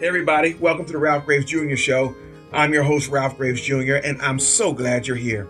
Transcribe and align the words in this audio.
Hey, 0.00 0.08
everybody, 0.08 0.54
welcome 0.54 0.86
to 0.86 0.92
the 0.92 0.98
Ralph 0.98 1.26
Graves 1.26 1.44
Jr. 1.44 1.76
Show. 1.76 2.16
I'm 2.54 2.72
your 2.72 2.84
host, 2.84 3.10
Ralph 3.10 3.36
Graves 3.36 3.60
Jr., 3.60 3.96
and 3.96 4.18
I'm 4.22 4.38
so 4.38 4.72
glad 4.72 5.06
you're 5.06 5.14
here. 5.14 5.46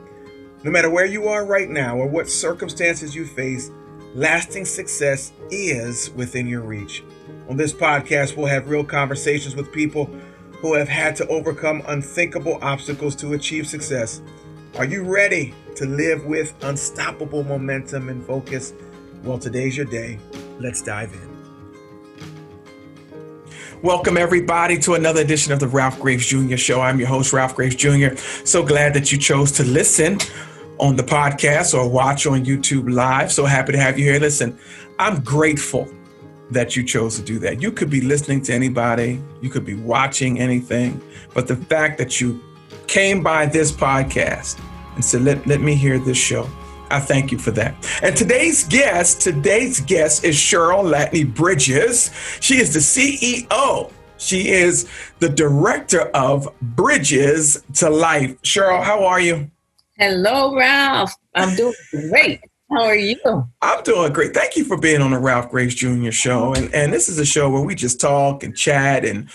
No 0.65 0.73
matter 0.73 0.91
where 0.91 1.05
you 1.05 1.29
are 1.29 1.47
right 1.47 1.71
now 1.71 1.97
or 1.97 2.09
what 2.09 2.29
circumstances 2.29 3.15
you 3.15 3.27
face, 3.27 3.71
lasting 4.13 4.65
success 4.65 5.31
is 5.51 6.11
within 6.17 6.49
your 6.49 6.63
reach. 6.63 7.05
On 7.49 7.57
this 7.57 7.73
podcast, 7.73 8.37
we'll 8.37 8.47
have 8.47 8.69
real 8.69 8.83
conversations 8.83 9.55
with 9.55 9.71
people 9.71 10.07
who 10.59 10.75
have 10.75 10.89
had 10.89 11.15
to 11.15 11.29
overcome 11.29 11.85
unthinkable 11.87 12.59
obstacles 12.61 13.15
to 13.15 13.35
achieve 13.35 13.69
success. 13.69 14.21
Are 14.79 14.85
you 14.85 15.05
ready 15.05 15.55
to 15.77 15.87
live 15.87 16.27
with 16.27 16.57
unstoppable 16.65 17.45
momentum 17.45 18.09
and 18.09 18.27
focus? 18.27 18.73
Well, 19.23 19.39
today's 19.39 19.77
your 19.77 19.87
day. 19.87 20.19
Let's 20.59 20.83
dive 20.83 21.13
in. 21.13 21.30
Welcome, 23.83 24.19
everybody, 24.19 24.79
to 24.81 24.93
another 24.93 25.23
edition 25.23 25.55
of 25.55 25.59
the 25.59 25.67
Ralph 25.67 25.99
Graves 25.99 26.27
Jr. 26.27 26.57
Show. 26.57 26.83
I'm 26.83 26.99
your 26.99 27.09
host, 27.09 27.33
Ralph 27.33 27.57
Graves 27.57 27.77
Jr. 27.77 28.15
So 28.45 28.63
glad 28.63 28.93
that 28.93 29.11
you 29.11 29.17
chose 29.17 29.51
to 29.53 29.65
listen 29.65 30.19
on 30.77 30.97
the 30.97 31.03
podcast 31.03 31.73
or 31.73 31.89
watch 31.89 32.27
on 32.27 32.45
YouTube 32.45 32.93
Live. 32.93 33.33
So 33.33 33.47
happy 33.47 33.73
to 33.73 33.79
have 33.79 33.99
you 33.99 34.05
here. 34.05 34.21
Listen, 34.21 34.59
I'm 34.99 35.25
grateful 35.25 35.89
that 36.51 36.77
you 36.77 36.85
chose 36.85 37.17
to 37.17 37.23
do 37.23 37.39
that. 37.39 37.63
You 37.63 37.73
could 37.73 37.89
be 37.89 38.03
listening 38.03 38.43
to 38.43 38.53
anybody, 38.53 39.19
you 39.41 39.49
could 39.49 39.65
be 39.65 39.77
watching 39.77 40.39
anything, 40.39 41.01
but 41.33 41.49
the 41.49 41.57
fact 41.57 41.97
that 41.97 42.21
you 42.21 42.39
came 42.87 43.23
by 43.23 43.47
this 43.47 43.73
podcast 43.73 44.61
and 44.95 45.03
said, 45.03 45.23
let, 45.23 45.47
let 45.47 45.63
me 45.63 45.75
hear 45.75 45.99
this 45.99 46.19
show 46.19 46.47
I 46.91 47.01
thank 47.01 47.31
you 47.31 47.39
for 47.39 47.51
that. 47.53 47.75
And 48.03 48.17
today's 48.17 48.65
guest, 48.65 49.21
today's 49.21 49.81
guest 49.81 50.25
is 50.25 50.37
Cheryl 50.37 50.85
Latney 50.85 51.35
Bridges. 51.35 52.11
She 52.41 52.57
is 52.57 52.73
the 52.73 52.81
CEO. 52.81 53.93
She 54.19 54.51
is 54.51 54.89
the 55.19 55.29
director 55.29 56.03
of 56.15 56.49
Bridges 56.61 57.63
to 57.75 57.89
Life. 57.89 58.41
Cheryl, 58.43 58.83
how 58.83 59.05
are 59.05 59.21
you? 59.21 59.51
Hello, 59.97 60.57
Ralph. 60.57 61.15
I'm 61.35 61.57
doing 61.57 61.75
great. 62.11 62.41
How 62.71 62.85
are 62.85 62.97
you? 62.97 63.19
I'm 63.63 63.83
doing 63.83 64.13
great. 64.13 64.33
Thank 64.33 64.57
you 64.57 64.65
for 64.65 64.77
being 64.77 65.03
on 65.03 65.11
the 65.11 65.19
Ralph 65.19 65.51
Graves 65.51 65.75
Jr. 65.75 66.11
show. 66.11 66.55
And 66.55 66.73
and 66.75 66.93
this 66.93 67.09
is 67.09 67.19
a 67.19 67.25
show 67.25 67.51
where 67.51 67.63
we 67.63 67.75
just 67.75 68.01
talk 68.01 68.43
and 68.43 68.57
chat 68.57 69.05
and 69.05 69.29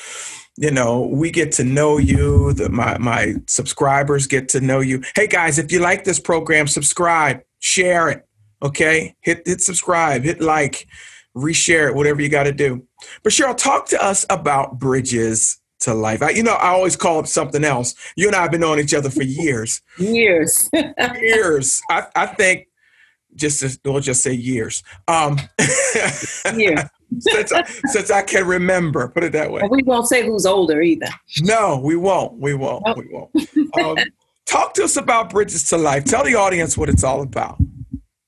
you 0.58 0.72
know 0.72 1.02
we 1.08 1.32
get 1.32 1.52
to 1.54 1.64
know 1.64 1.98
you 1.98 2.54
the, 2.54 2.70
my 2.70 2.98
my 2.98 3.36
subscribers 3.48 4.26
get 4.26 4.48
to 4.50 4.62
know 4.62 4.80
you 4.80 5.02
hey 5.16 5.28
guys 5.28 5.60
if 5.60 5.72
you 5.72 5.80
like 5.80 6.04
this 6.06 6.20
program 6.20 6.68
subscribe 6.68 7.42
share 7.66 8.10
it 8.10 8.28
okay 8.62 9.16
hit 9.22 9.42
hit 9.46 9.60
subscribe 9.60 10.24
hit 10.24 10.40
like 10.40 10.88
reshare 11.36 11.90
it 11.90 11.96
whatever 11.96 12.22
you 12.22 12.30
got 12.30 12.44
to 12.44 12.52
do 12.52 12.86
but 13.24 13.34
cheryl 13.34 13.58
talk 13.58 13.88
to 13.88 14.02
us 14.04 14.24
about 14.30 14.78
bridges 14.78 15.60
to 15.80 15.96
life 15.96 16.22
I, 16.22 16.30
you 16.30 16.44
know 16.44 16.54
i 16.54 16.68
always 16.68 16.96
call 16.96 17.22
it 17.22 17.28
something 17.28 17.64
else 17.64 17.96
you 18.16 18.28
and 18.28 18.36
i 18.36 18.44
have 18.44 18.52
been 18.52 18.62
knowing 18.62 18.80
each 18.80 18.94
other 18.94 19.10
for 19.10 19.24
years 19.24 19.82
years 19.98 20.70
years 21.20 21.82
I, 21.90 22.04
I 22.16 22.28
think 22.28 22.68
just 23.34 23.62
to, 23.62 23.80
we'll 23.84 24.00
just 24.00 24.22
say 24.22 24.34
years 24.34 24.84
um 25.08 25.40
years 26.56 26.82
since, 27.20 27.52
I, 27.52 27.64
since 27.64 28.12
I 28.12 28.22
can 28.24 28.46
remember. 28.46 29.08
Put 29.08 29.24
it 29.24 29.32
that 29.34 29.52
way. 29.52 29.62
we 29.70 29.84
won't 29.84 30.08
say 30.08 30.26
who's 30.26 30.46
older 30.46 30.82
either. 30.82 31.08
No, 31.42 31.80
we 31.82 31.96
won't. 31.96 32.40
We 32.40 32.56
won't. 32.56 32.84
Nope. 32.86 32.98
We 32.98 33.08
won't. 33.10 34.00
Um, 34.00 34.06
talk 34.46 34.74
to 34.76 34.84
us 34.84 34.98
about 34.98 35.30
Bridges 35.30 35.64
to 35.70 35.78
Life. 35.78 36.06
Tell 36.06 36.24
the 36.24 36.36
audience 36.36 36.78
what 36.78 36.90
it's 36.90 37.04
all 37.04 37.22
about. 37.22 37.58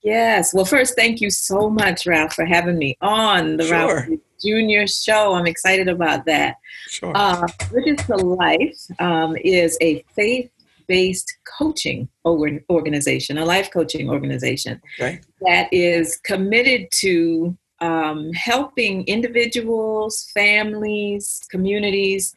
Yes. 0.04 0.54
Well, 0.54 0.66
first, 0.66 0.96
thank 0.96 1.20
you 1.20 1.30
so 1.30 1.70
much, 1.70 2.08
Ralph, 2.08 2.34
for 2.34 2.46
having 2.46 2.78
me 2.78 2.98
on 3.02 3.58
the 3.58 3.66
sure. 3.66 3.78
Ralph 3.78 4.20
Junior 4.44 4.88
Show. 4.88 5.34
I'm 5.34 5.48
excited 5.48 5.90
about 5.90 6.26
that. 6.26 6.56
Sure. 6.88 7.12
Uh, 7.16 7.46
Bridges 7.70 8.06
to 8.06 8.16
Life 8.16 8.80
um, 9.00 9.36
is 9.44 9.78
a 9.82 10.04
faith 10.16 10.50
based 10.88 11.38
coaching 11.58 12.08
organization, 12.26 13.38
a 13.38 13.44
life 13.44 13.70
coaching 13.72 14.10
organization 14.10 14.82
okay. 14.98 15.20
that 15.42 15.68
is 15.74 16.18
committed 16.24 16.88
to 16.92 17.58
um, 17.82 18.32
helping 18.34 19.04
individuals, 19.06 20.32
families, 20.34 21.42
communities 21.52 22.34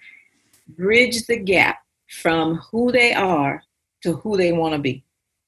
bridge 0.77 1.27
the 1.27 1.39
gap 1.39 1.79
from 2.09 2.57
who 2.71 2.93
they 2.93 3.13
are 3.13 3.63
to 4.03 4.15
who 4.15 4.37
they 4.37 4.53
want 4.53 4.75
to 4.75 4.79
be 4.79 5.05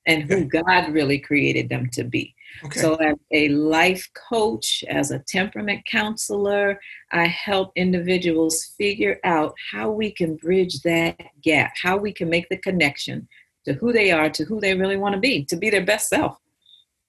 and 0.06 0.22
who. 0.24 0.44
God 0.44 0.92
really 0.92 1.18
created 1.18 1.68
them 1.68 1.88
to 1.92 2.04
be. 2.04 2.34
Okay. 2.64 2.80
So, 2.80 2.94
as 2.96 3.16
a 3.32 3.48
life 3.48 4.08
coach, 4.28 4.84
as 4.88 5.10
a 5.10 5.20
temperament 5.20 5.84
counselor, 5.90 6.78
I 7.10 7.26
help 7.26 7.72
individuals 7.76 8.74
figure 8.76 9.18
out 9.24 9.54
how 9.70 9.90
we 9.90 10.10
can 10.10 10.36
bridge 10.36 10.82
that 10.82 11.18
gap, 11.42 11.72
how 11.80 11.96
we 11.96 12.12
can 12.12 12.28
make 12.28 12.48
the 12.48 12.58
connection 12.58 13.26
to 13.64 13.74
who 13.74 13.92
they 13.92 14.10
are, 14.10 14.28
to 14.30 14.44
who 14.44 14.60
they 14.60 14.74
really 14.74 14.96
want 14.96 15.14
to 15.14 15.20
be, 15.20 15.44
to 15.46 15.56
be 15.56 15.70
their 15.70 15.84
best 15.84 16.08
self. 16.08 16.36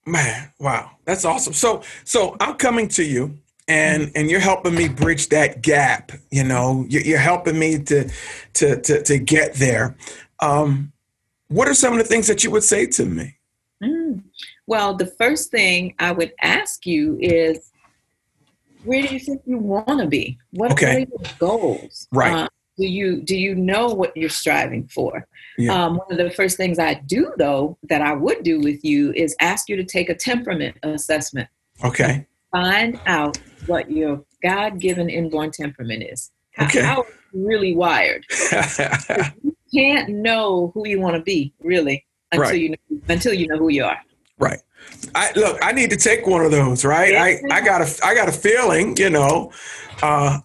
Man, 0.06 0.50
wow, 0.58 0.92
that's 1.04 1.24
awesome. 1.24 1.52
So, 1.52 1.82
so 2.04 2.36
I'm 2.40 2.54
coming 2.56 2.88
to 2.88 3.04
you, 3.04 3.38
and 3.68 4.12
and 4.14 4.30
you're 4.30 4.40
helping 4.40 4.74
me 4.74 4.88
bridge 4.88 5.28
that 5.28 5.62
gap. 5.62 6.12
You 6.30 6.44
know, 6.44 6.84
you're, 6.88 7.02
you're 7.02 7.18
helping 7.18 7.58
me 7.58 7.78
to 7.84 8.10
to 8.54 8.80
to 8.80 9.02
to 9.02 9.18
get 9.18 9.54
there. 9.54 9.96
Um, 10.40 10.92
what 11.48 11.68
are 11.68 11.74
some 11.74 11.92
of 11.92 11.98
the 11.98 12.04
things 12.04 12.26
that 12.26 12.44
you 12.44 12.50
would 12.50 12.64
say 12.64 12.86
to 12.86 13.04
me? 13.04 13.36
Mm. 13.82 14.22
Well, 14.66 14.94
the 14.96 15.06
first 15.06 15.50
thing 15.50 15.94
I 15.98 16.12
would 16.12 16.32
ask 16.40 16.86
you 16.86 17.18
is, 17.20 17.70
where 18.84 19.02
do 19.02 19.14
you 19.14 19.20
think 19.20 19.42
you 19.46 19.58
want 19.58 20.00
to 20.00 20.06
be? 20.06 20.38
What 20.50 20.72
okay. 20.72 20.96
are 20.96 20.98
your 21.00 21.20
goals? 21.38 22.06
Right. 22.12 22.34
Uh, 22.34 22.48
do 22.76 22.86
you 22.86 23.22
do 23.22 23.36
you 23.36 23.54
know 23.54 23.88
what 23.88 24.16
you're 24.16 24.28
striving 24.28 24.86
for 24.88 25.26
yeah. 25.58 25.72
um, 25.72 25.96
one 25.96 26.06
of 26.10 26.18
the 26.18 26.30
first 26.30 26.56
things 26.56 26.78
i 26.78 26.94
do 26.94 27.32
though 27.38 27.76
that 27.84 28.02
i 28.02 28.12
would 28.12 28.42
do 28.42 28.60
with 28.60 28.84
you 28.84 29.12
is 29.12 29.36
ask 29.40 29.68
you 29.68 29.76
to 29.76 29.84
take 29.84 30.08
a 30.08 30.14
temperament 30.14 30.76
assessment 30.82 31.48
okay 31.84 32.26
find 32.50 33.00
out 33.06 33.36
what 33.66 33.90
your 33.90 34.24
god-given 34.42 35.08
inborn 35.08 35.50
temperament 35.50 36.02
is 36.02 36.32
how, 36.52 36.66
okay. 36.66 36.82
how 36.82 37.04
really 37.32 37.74
wired 37.74 38.24
you 39.42 39.53
can't 39.74 40.08
know 40.08 40.70
who 40.74 40.86
you 40.86 41.00
want 41.00 41.16
to 41.16 41.22
be 41.22 41.52
really 41.60 42.04
until 42.32 42.50
right. 42.50 42.60
you 42.60 42.70
know, 42.70 42.76
until 43.08 43.34
you 43.34 43.46
know 43.48 43.58
who 43.58 43.68
you 43.68 43.84
are 43.84 43.98
right 44.38 44.60
I 45.14 45.32
look. 45.36 45.58
I 45.62 45.72
need 45.72 45.90
to 45.90 45.96
take 45.96 46.26
one 46.26 46.44
of 46.44 46.50
those, 46.50 46.84
right? 46.84 47.14
I, 47.14 47.40
I 47.50 47.60
got 47.64 47.80
a 47.82 48.04
I 48.04 48.14
got 48.14 48.28
a 48.28 48.32
feeling, 48.32 48.96
you 48.96 49.10
know. 49.10 49.52
Uh, 50.02 50.40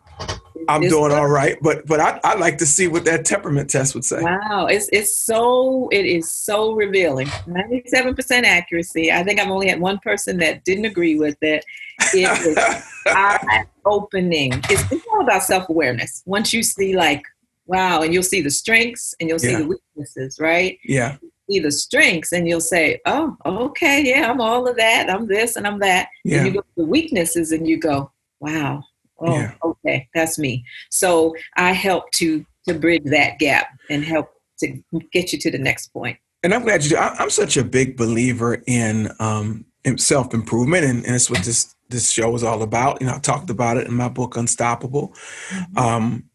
I'm 0.68 0.84
it's 0.84 0.94
doing 0.94 1.12
all 1.12 1.28
right, 1.28 1.58
but 1.62 1.86
but 1.88 2.00
I 2.00 2.20
I 2.24 2.36
like 2.36 2.58
to 2.60 2.66
see 2.66 2.88
what 2.88 3.06
that 3.06 3.26
temperament 3.26 3.70
test 3.70 3.96
would 3.96 4.06
say. 4.06 4.22
Wow, 4.22 4.68
it's 4.68 4.88
it's 4.92 5.18
so 5.18 5.90
it 5.92 6.06
is 6.06 6.32
so 6.32 6.74
revealing. 6.74 7.28
Ninety 7.48 7.84
seven 7.88 8.16
percent 8.16 8.46
accuracy. 8.46 9.12
I 9.12 9.24
think 9.24 9.40
I've 9.40 9.50
only 9.50 9.70
had 9.70 9.80
one 9.80 10.00
person 10.00 10.38
that 10.38 10.64
didn't 10.66 10.86
agree 10.86 11.18
with 11.18 11.38
it. 11.42 11.66
It 12.14 12.30
was 12.46 12.84
eye 13.08 13.66
opening. 13.86 14.54
It's, 14.70 14.92
it's 14.92 15.06
all 15.12 15.22
about 15.22 15.44
self 15.44 15.70
awareness. 15.70 16.22
Once 16.26 16.54
you 16.54 16.62
see 16.62 16.96
like 16.96 17.24
wow, 17.70 18.02
and 18.02 18.14
you'll 18.14 18.24
see 18.24 18.42
the 18.42 18.50
strengths 18.50 19.14
and 19.20 19.30
you'll 19.30 19.40
see 19.40 19.52
yeah. 19.52 19.60
the 19.60 19.68
weaknesses, 19.68 20.40
right? 20.40 20.80
Yeah. 20.84 21.18
see 21.50 21.60
the 21.60 21.72
strengths 21.72 22.32
and 22.32 22.48
you'll 22.48 22.62
say, 22.62 23.00
oh, 23.06 23.38
okay, 23.46 24.04
yeah, 24.04 24.30
I'm 24.30 24.42
all 24.42 24.68
of 24.68 24.76
that. 24.78 25.10
I'm 25.10 25.28
this 25.28 25.56
and 25.56 25.68
I'm 25.68 25.80
that. 25.80 26.10
Yeah. 26.26 26.40
And 26.40 26.48
you 26.48 26.54
go 26.54 26.62
to 26.62 26.68
the 26.78 26.86
weaknesses 26.86 27.52
and 27.52 27.68
you 27.68 27.78
go, 27.78 28.12
wow, 28.40 28.84
oh, 29.20 29.40
yeah. 29.40 29.54
okay, 29.64 30.10
that's 30.16 30.40
me. 30.40 30.66
So 30.90 31.36
I 31.58 31.72
help 31.72 32.12
to 32.14 32.44
to 32.68 32.74
bridge 32.74 33.04
that 33.06 33.40
gap 33.40 33.68
and 33.90 34.04
help 34.04 34.30
to 34.60 34.82
get 35.12 35.32
you 35.32 35.40
to 35.40 35.52
the 35.52 35.58
next 35.58 35.88
point. 35.94 36.18
And 36.44 36.54
I'm 36.54 36.64
glad 36.64 36.84
you 36.84 36.90
do. 36.90 36.98
I, 36.98 37.22
am 37.22 37.30
such 37.30 37.56
a 37.56 37.64
big 37.64 37.98
believer 37.98 38.62
in, 38.68 39.12
um, 39.20 39.66
in 39.84 39.98
self 39.98 40.34
improvement, 40.34 40.86
and, 40.86 41.06
and 41.06 41.16
it's 41.16 41.30
what 41.30 41.44
this 41.44 41.76
this 41.90 42.12
show 42.12 42.34
is 42.36 42.44
all 42.44 42.62
about. 42.62 43.02
You 43.02 43.08
know, 43.08 43.16
I 43.16 43.20
talked 43.20 43.50
about 43.50 43.78
it 43.78 43.88
in 43.88 43.94
my 43.94 44.10
book 44.10 44.38
Unstoppable. 44.38 45.14
Mm-hmm. 45.50 45.78
Um, 45.78 46.29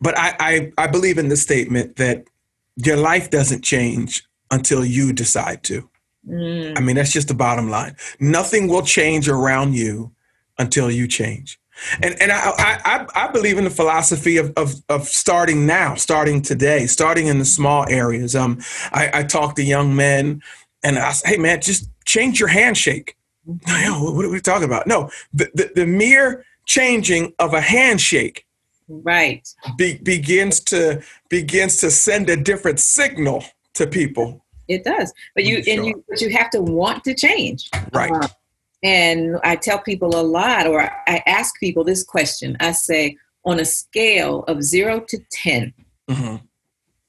but 0.00 0.18
I, 0.18 0.36
I 0.38 0.72
I 0.78 0.86
believe 0.86 1.18
in 1.18 1.28
the 1.28 1.36
statement 1.36 1.96
that 1.96 2.24
your 2.76 2.96
life 2.96 3.30
doesn't 3.30 3.62
change 3.62 4.24
until 4.50 4.84
you 4.84 5.12
decide 5.12 5.62
to. 5.64 5.88
Mm. 6.28 6.78
I 6.78 6.80
mean, 6.80 6.96
that's 6.96 7.12
just 7.12 7.28
the 7.28 7.34
bottom 7.34 7.70
line. 7.70 7.96
Nothing 8.20 8.68
will 8.68 8.82
change 8.82 9.28
around 9.28 9.74
you 9.74 10.12
until 10.58 10.90
you 10.90 11.06
change. 11.08 11.58
And 12.02 12.20
and 12.20 12.32
I, 12.32 12.52
I 12.58 13.06
I 13.14 13.28
believe 13.28 13.56
in 13.56 13.64
the 13.64 13.70
philosophy 13.70 14.36
of, 14.36 14.52
of 14.56 14.74
of 14.88 15.06
starting 15.06 15.66
now, 15.66 15.94
starting 15.94 16.42
today, 16.42 16.86
starting 16.86 17.28
in 17.28 17.38
the 17.38 17.44
small 17.44 17.86
areas. 17.88 18.34
Um, 18.34 18.58
I, 18.92 19.10
I 19.20 19.22
talk 19.22 19.54
to 19.56 19.62
young 19.62 19.94
men, 19.94 20.42
and 20.82 20.98
I 20.98 21.12
say, 21.12 21.30
hey 21.30 21.36
man, 21.36 21.60
just 21.60 21.88
change 22.04 22.40
your 22.40 22.48
handshake. 22.48 23.16
No, 23.46 24.10
what 24.12 24.24
are 24.24 24.30
we 24.30 24.40
talking 24.40 24.64
about? 24.64 24.86
No, 24.86 25.10
the 25.32 25.50
the, 25.54 25.70
the 25.74 25.86
mere 25.86 26.44
changing 26.66 27.32
of 27.38 27.54
a 27.54 27.60
handshake, 27.60 28.44
right, 28.88 29.48
be, 29.76 29.98
begins 29.98 30.60
to 30.60 31.02
begins 31.28 31.78
to 31.78 31.90
send 31.90 32.28
a 32.28 32.36
different 32.36 32.80
signal 32.80 33.44
to 33.74 33.86
people. 33.86 34.44
It 34.68 34.84
does, 34.84 35.12
but 35.34 35.44
you 35.44 35.62
sure. 35.62 35.74
and 35.74 35.86
you 35.86 36.04
but 36.08 36.20
you 36.20 36.30
have 36.30 36.50
to 36.50 36.60
want 36.60 37.04
to 37.04 37.14
change, 37.14 37.70
right? 37.92 38.12
Uh, 38.12 38.28
and 38.82 39.38
I 39.42 39.56
tell 39.56 39.80
people 39.80 40.14
a 40.14 40.22
lot, 40.22 40.66
or 40.66 40.80
I 40.82 41.22
ask 41.26 41.58
people 41.58 41.84
this 41.84 42.04
question 42.04 42.56
I 42.60 42.72
say, 42.72 43.16
on 43.44 43.58
a 43.58 43.64
scale 43.64 44.44
of 44.44 44.62
zero 44.62 45.00
to 45.00 45.18
10, 45.32 45.72
mm-hmm. 46.08 46.36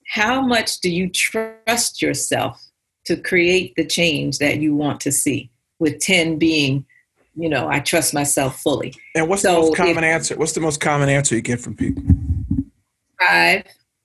how 0.07 0.41
much 0.41 0.79
do 0.79 0.89
you 0.89 1.09
trust 1.09 2.01
yourself 2.01 2.63
to 3.05 3.17
create 3.17 3.73
the 3.75 3.85
change 3.85 4.39
that 4.39 4.59
you 4.59 4.75
want 4.75 4.99
to 5.01 5.11
see? 5.11 5.51
With 5.79 5.99
10 5.99 6.39
being, 6.39 6.85
you 7.35 7.49
know, 7.49 7.67
I 7.69 7.79
trust 7.79 8.13
myself 8.13 8.59
fully. 8.61 8.93
And 9.15 9.29
what's 9.29 9.41
so 9.41 9.53
the 9.53 9.61
most 9.61 9.75
common 9.75 10.03
if, 10.03 10.03
answer? 10.03 10.37
What's 10.37 10.53
the 10.53 10.61
most 10.61 10.81
common 10.81 11.09
answer 11.09 11.35
you 11.35 11.41
get 11.41 11.59
from 11.59 11.75
people? 11.75 12.03
Five. 13.19 13.63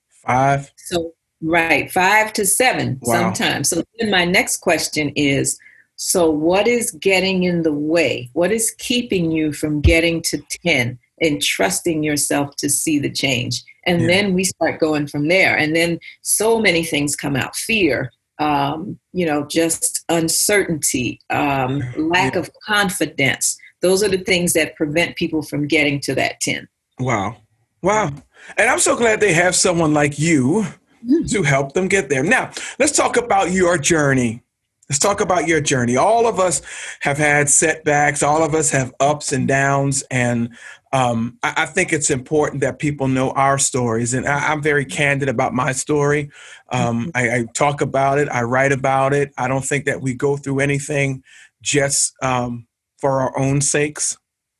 Five. 0.08 0.72
So, 0.76 1.12
right, 1.42 1.90
five 1.90 2.32
to 2.34 2.46
seven 2.46 2.98
wow. 3.02 3.14
sometimes. 3.14 3.68
So 3.68 3.82
then 3.98 4.10
my 4.10 4.24
next 4.24 4.58
question 4.58 5.10
is 5.16 5.58
so, 5.96 6.28
what 6.30 6.66
is 6.66 6.90
getting 6.92 7.44
in 7.44 7.62
the 7.62 7.72
way? 7.72 8.30
What 8.32 8.50
is 8.52 8.74
keeping 8.78 9.30
you 9.30 9.52
from 9.52 9.80
getting 9.80 10.22
to 10.22 10.42
10? 10.66 10.98
and 11.20 11.42
trusting 11.42 12.02
yourself 12.02 12.56
to 12.56 12.68
see 12.68 12.98
the 12.98 13.10
change. 13.10 13.62
And 13.86 14.02
yeah. 14.02 14.08
then 14.08 14.34
we 14.34 14.44
start 14.44 14.80
going 14.80 15.06
from 15.06 15.28
there. 15.28 15.56
And 15.56 15.74
then 15.74 15.98
so 16.22 16.60
many 16.60 16.84
things 16.84 17.16
come 17.16 17.36
out 17.36 17.56
fear, 17.56 18.12
um, 18.38 18.98
you 19.12 19.26
know, 19.26 19.46
just 19.46 20.04
uncertainty, 20.08 21.20
um, 21.30 21.82
lack 21.96 22.34
yeah. 22.34 22.40
of 22.40 22.50
confidence. 22.64 23.56
Those 23.82 24.02
are 24.02 24.08
the 24.08 24.18
things 24.18 24.52
that 24.54 24.76
prevent 24.76 25.16
people 25.16 25.42
from 25.42 25.66
getting 25.66 26.00
to 26.00 26.14
that 26.14 26.40
10. 26.40 26.66
Wow. 26.98 27.36
Wow. 27.82 28.10
And 28.56 28.70
I'm 28.70 28.78
so 28.78 28.96
glad 28.96 29.20
they 29.20 29.34
have 29.34 29.54
someone 29.54 29.92
like 29.92 30.18
you 30.18 30.66
mm-hmm. 31.04 31.26
to 31.26 31.42
help 31.42 31.74
them 31.74 31.88
get 31.88 32.08
there. 32.08 32.22
Now, 32.22 32.50
let's 32.78 32.92
talk 32.92 33.16
about 33.16 33.52
your 33.52 33.78
journey. 33.78 34.42
Let's 34.88 34.98
talk 34.98 35.20
about 35.20 35.48
your 35.48 35.60
journey. 35.62 35.96
All 35.96 36.26
of 36.26 36.38
us 36.38 36.60
have 37.00 37.16
had 37.16 37.48
setbacks. 37.48 38.22
All 38.22 38.42
of 38.42 38.54
us 38.54 38.70
have 38.70 38.92
ups 39.00 39.32
and 39.32 39.48
downs. 39.48 40.04
And 40.10 40.50
um, 40.92 41.38
I, 41.42 41.54
I, 41.58 41.66
think 41.66 41.92
it's 41.92 42.10
important 42.10 42.60
that 42.60 42.78
people 42.78 43.08
know 43.08 43.32
our 43.32 43.58
stories, 43.58 44.14
and 44.14 44.28
I, 44.28 44.52
am 44.52 44.62
very 44.62 44.84
candid 44.84 45.28
about 45.28 45.52
my 45.52 45.72
story. 45.72 46.30
Um, 46.68 47.06
mm-hmm. 47.06 47.10
I, 47.16 47.36
I, 47.38 47.44
talk 47.52 47.80
about 47.80 48.18
it, 48.18 48.28
I 48.28 48.42
write 48.42 48.70
about 48.70 49.12
it. 49.12 49.32
I 49.36 49.48
don't 49.48 49.64
think 49.64 49.86
that 49.86 50.00
we 50.00 50.14
go 50.14 50.36
through 50.36 50.60
anything 50.60 51.24
just 51.62 52.14
um, 52.22 52.68
for 52.98 53.22
our 53.22 53.36
own 53.36 53.60
sakes. 53.60 54.16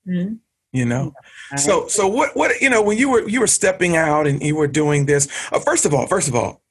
Mm-hmm. 0.09 0.35
You 0.73 0.87
know, 0.87 1.15
so 1.57 1.87
so 1.87 2.09
what 2.09 2.35
what 2.35 2.61
you 2.61 2.69
know 2.69 2.83
when 2.83 2.99
you 2.99 3.09
were 3.09 3.29
you 3.29 3.39
were 3.39 3.47
stepping 3.47 3.97
out 3.97 4.27
and 4.27 4.43
you 4.43 4.57
were 4.57 4.67
doing 4.67 5.07
this. 5.07 5.29
Uh, 5.53 5.61
first 5.61 5.87
of 5.87 5.95
all, 5.95 6.09
first 6.09 6.27
of 6.27 6.35
all, 6.35 6.64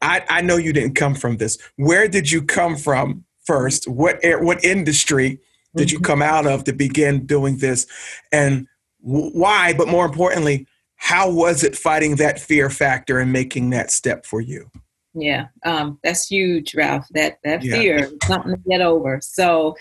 I 0.00 0.24
I 0.28 0.40
know 0.40 0.56
you 0.56 0.72
didn't 0.72 0.94
come 0.94 1.14
from 1.14 1.36
this. 1.36 1.58
Where 1.76 2.08
did 2.08 2.30
you 2.30 2.42
come 2.42 2.76
from 2.76 3.24
first? 3.44 3.88
What 3.88 4.18
what 4.22 4.64
industry 4.64 5.40
did 5.76 5.90
you 5.90 5.98
mm-hmm. 5.98 6.04
come 6.04 6.22
out 6.22 6.46
of 6.46 6.64
to 6.64 6.72
begin 6.72 7.26
doing 7.26 7.58
this? 7.58 7.86
And 8.32 8.66
why, 9.00 9.74
but 9.74 9.88
more 9.88 10.06
importantly, 10.06 10.66
how 10.96 11.30
was 11.30 11.62
it 11.62 11.76
fighting 11.76 12.16
that 12.16 12.40
fear 12.40 12.70
factor 12.70 13.18
and 13.18 13.32
making 13.32 13.70
that 13.70 13.90
step 13.90 14.26
for 14.26 14.40
you? 14.40 14.70
Yeah, 15.14 15.46
um, 15.64 15.98
that's 16.02 16.26
huge, 16.26 16.74
Ralph. 16.74 17.06
That 17.12 17.38
that 17.44 17.62
yeah. 17.62 17.74
fear, 17.74 18.10
something 18.24 18.52
to 18.52 18.60
get 18.68 18.80
over. 18.80 19.20
So, 19.22 19.74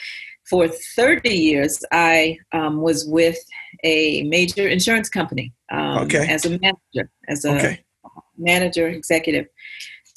for 0.50 0.68
30 0.68 1.30
years, 1.30 1.84
I 1.92 2.38
um, 2.54 2.82
was 2.82 3.06
with 3.06 3.38
a 3.84 4.24
major 4.24 4.68
insurance 4.68 5.10
company 5.10 5.54
um, 5.72 6.00
okay. 6.00 6.28
as 6.28 6.46
a 6.46 6.52
manager, 6.52 7.12
as 7.28 7.46
a 7.46 7.56
okay. 7.56 7.84
manager 8.38 8.88
executive. 8.88 9.48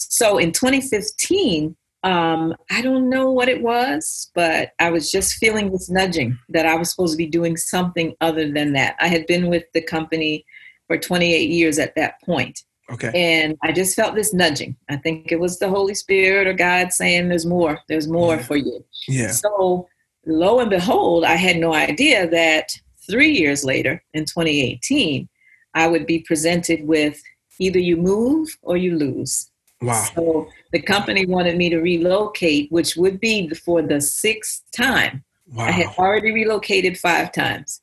So, 0.09 0.39
in 0.39 0.53
2015, 0.53 1.77
um, 2.03 2.55
I 2.71 2.81
don't 2.81 3.11
know 3.11 3.31
what 3.31 3.49
it 3.49 3.63
was, 3.63 4.31
but 4.35 4.73
I 4.79 4.91
was 4.91 5.11
just 5.11 5.35
feeling 5.35 5.71
this 5.71 5.91
nudging 5.91 6.39
that 6.49 6.67
I 6.67 6.75
was 6.75 6.91
supposed 6.91 7.13
to 7.13 7.19
be 7.19 7.27
doing 7.27 7.57
something 7.57 8.15
other 8.21 8.51
than 8.51 8.73
that. 8.73 8.97
I 9.01 9.09
had 9.09 9.27
been 9.27 9.49
with 9.49 9.65
the 9.75 9.83
company 9.83 10.45
for 10.87 10.97
28 10.97 11.51
years 11.51 11.79
at 11.79 11.95
that 11.97 12.15
point. 12.23 12.63
Okay. 12.91 13.11
And 13.15 13.57
I 13.63 13.73
just 13.73 13.95
felt 13.95 14.15
this 14.15 14.35
nudging. 14.35 14.77
I 14.89 14.97
think 14.97 15.31
it 15.31 15.39
was 15.39 15.59
the 15.59 15.69
Holy 15.69 15.95
Spirit 15.95 16.49
or 16.49 16.55
God 16.55 16.93
saying, 16.93 17.29
There's 17.29 17.47
more, 17.47 17.79
there's 17.89 18.09
more 18.09 18.37
yeah. 18.37 18.43
for 18.43 18.57
you. 18.57 18.85
Yeah. 19.07 19.31
So 19.31 19.89
lo 20.27 20.61
and 20.61 20.71
behold, 20.71 21.25
I 21.25 21.37
had 21.37 21.59
no 21.59 21.75
idea 21.75 22.29
that 22.29 22.71
three 23.09 23.31
years 23.31 23.65
later 23.65 24.03
in 24.15 24.25
2018, 24.25 25.29
I 25.75 25.87
would 25.87 26.07
be 26.07 26.21
presented 26.21 26.87
with 26.87 27.21
either 27.61 27.79
you 27.79 27.97
move 27.97 28.49
or 28.63 28.77
you 28.77 28.97
lose. 28.97 29.50
Wow. 29.81 30.09
So 30.15 30.49
the 30.73 30.83
company 30.83 31.27
wanted 31.27 31.57
me 31.57 31.71
to 31.71 31.81
relocate, 31.81 32.71
which 32.71 32.97
would 32.97 33.19
be 33.19 33.49
for 33.51 33.83
the 33.83 34.01
sixth 34.01 34.63
time. 34.77 35.25
Wow. 35.53 35.65
I 35.65 35.71
had 35.71 35.87
already 35.99 36.33
relocated 36.33 36.99
five 36.99 37.33
times. 37.33 37.81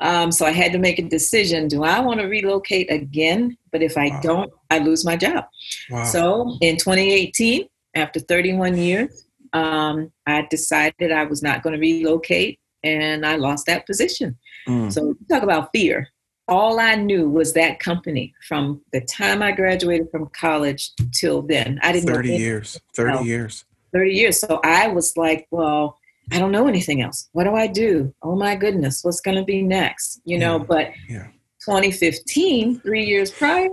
Um, 0.00 0.30
so 0.30 0.44
I 0.44 0.50
had 0.50 0.72
to 0.72 0.78
make 0.78 0.98
a 0.98 1.02
decision. 1.02 1.68
Do 1.68 1.84
I 1.84 2.00
want 2.00 2.20
to 2.20 2.26
relocate 2.26 2.90
again? 2.90 3.56
But 3.72 3.82
if 3.82 3.96
I 3.96 4.08
wow. 4.08 4.20
don't, 4.22 4.52
I 4.70 4.78
lose 4.78 5.04
my 5.04 5.16
job. 5.16 5.46
Wow. 5.90 6.04
So 6.04 6.58
in 6.60 6.76
2018, 6.76 7.66
after 7.94 8.20
31 8.20 8.76
years, 8.76 9.26
um, 9.52 10.12
I 10.26 10.46
decided 10.50 11.12
I 11.12 11.24
was 11.24 11.42
not 11.42 11.62
going 11.62 11.74
to 11.74 11.80
relocate 11.80 12.58
and 12.84 13.24
I 13.24 13.36
lost 13.36 13.66
that 13.66 13.86
position. 13.86 14.36
Mm. 14.68 14.92
So 14.92 15.14
talk 15.30 15.42
about 15.42 15.70
fear 15.72 16.08
all 16.48 16.78
I 16.78 16.94
knew 16.94 17.28
was 17.28 17.52
that 17.54 17.80
company 17.80 18.34
from 18.46 18.80
the 18.92 19.00
time 19.00 19.42
I 19.42 19.52
graduated 19.52 20.10
from 20.10 20.28
college 20.28 20.90
till 21.12 21.42
then. 21.42 21.78
I 21.82 21.92
didn't 21.92 22.08
30 22.08 22.36
years. 22.36 22.80
30 22.94 23.24
years. 23.24 23.64
30 23.92 24.10
years. 24.12 24.40
So 24.40 24.60
I 24.62 24.88
was 24.88 25.16
like, 25.16 25.46
well, 25.50 25.98
I 26.32 26.38
don't 26.38 26.52
know 26.52 26.66
anything 26.68 27.02
else. 27.02 27.28
What 27.32 27.44
do 27.44 27.54
I 27.54 27.66
do? 27.66 28.12
Oh 28.22 28.36
my 28.36 28.56
goodness, 28.56 29.02
what's 29.02 29.20
going 29.20 29.36
to 29.36 29.44
be 29.44 29.62
next? 29.62 30.20
You 30.24 30.38
know, 30.38 30.58
but 30.58 30.90
yeah. 31.08 31.28
2015, 31.64 32.80
three 32.80 33.04
years 33.04 33.30
prior, 33.30 33.68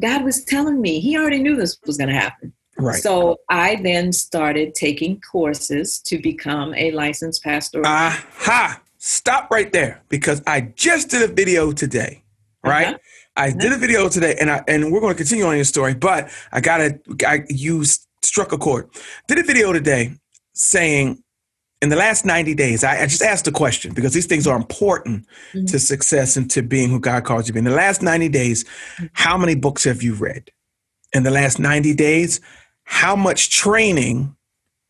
God 0.00 0.24
was 0.24 0.44
telling 0.44 0.80
me 0.80 1.00
he 1.00 1.16
already 1.16 1.42
knew 1.42 1.56
this 1.56 1.78
was 1.86 1.96
going 1.96 2.08
to 2.08 2.14
happen. 2.14 2.52
Right. 2.78 3.02
So 3.02 3.36
I 3.48 3.76
then 3.76 4.12
started 4.12 4.74
taking 4.74 5.20
courses 5.20 6.00
to 6.06 6.18
become 6.18 6.74
a 6.74 6.90
licensed 6.92 7.42
pastor. 7.42 7.82
Aha! 7.84 8.80
Stop 9.00 9.50
right 9.50 9.72
there 9.72 10.02
because 10.08 10.42
I 10.46 10.60
just 10.60 11.10
did 11.10 11.28
a 11.28 11.32
video 11.32 11.72
today, 11.72 12.22
right? 12.62 12.88
Uh-huh. 12.88 12.98
I 13.36 13.50
did 13.50 13.72
a 13.72 13.76
video 13.76 14.08
today, 14.08 14.36
and 14.38 14.50
I 14.50 14.62
and 14.68 14.92
we're 14.92 15.00
going 15.00 15.14
to 15.14 15.16
continue 15.16 15.44
on 15.44 15.56
your 15.56 15.64
story, 15.64 15.94
but 15.94 16.30
I 16.52 16.60
gotta 16.60 17.00
I 17.26 17.44
you 17.48 17.84
struck 18.22 18.52
a 18.52 18.58
chord. 18.58 18.88
Did 19.26 19.38
a 19.38 19.42
video 19.42 19.72
today 19.72 20.12
saying 20.52 21.22
in 21.80 21.88
the 21.88 21.96
last 21.96 22.26
90 22.26 22.54
days, 22.54 22.84
I, 22.84 23.02
I 23.02 23.06
just 23.06 23.22
asked 23.22 23.48
a 23.48 23.52
question 23.52 23.94
because 23.94 24.12
these 24.12 24.26
things 24.26 24.46
are 24.46 24.56
important 24.56 25.26
mm-hmm. 25.54 25.64
to 25.64 25.78
success 25.78 26.36
and 26.36 26.50
to 26.50 26.60
being 26.60 26.90
who 26.90 27.00
God 27.00 27.24
calls 27.24 27.44
you 27.44 27.46
to 27.46 27.52
be. 27.54 27.58
In 27.60 27.64
the 27.64 27.70
last 27.70 28.02
90 28.02 28.28
days, 28.28 28.64
mm-hmm. 28.64 29.06
how 29.14 29.38
many 29.38 29.54
books 29.54 29.84
have 29.84 30.02
you 30.02 30.12
read? 30.14 30.50
In 31.14 31.22
the 31.22 31.30
last 31.30 31.58
90 31.58 31.94
days, 31.94 32.40
how 32.84 33.16
much 33.16 33.50
training 33.50 34.36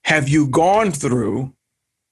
have 0.04 0.28
you 0.28 0.48
gone 0.48 0.90
through 0.90 1.54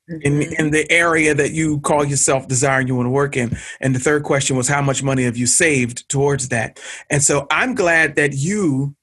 in 0.08 0.40
mm-hmm. 0.40 0.52
in 0.58 0.70
the 0.70 0.90
area 0.90 1.34
that 1.34 1.52
you 1.52 1.80
call 1.80 2.04
yourself 2.04 2.48
desiring 2.48 2.88
you 2.88 2.94
want 2.94 3.06
to 3.06 3.10
work 3.10 3.36
in 3.36 3.56
and 3.80 3.94
the 3.94 3.98
third 3.98 4.22
question 4.22 4.56
was 4.56 4.68
how 4.68 4.80
much 4.80 5.02
money 5.02 5.24
have 5.24 5.36
you 5.36 5.46
saved 5.46 6.08
towards 6.08 6.48
that 6.48 6.80
and 7.10 7.22
so 7.22 7.46
i'm 7.50 7.74
glad 7.74 8.16
that 8.16 8.32
you 8.32 8.94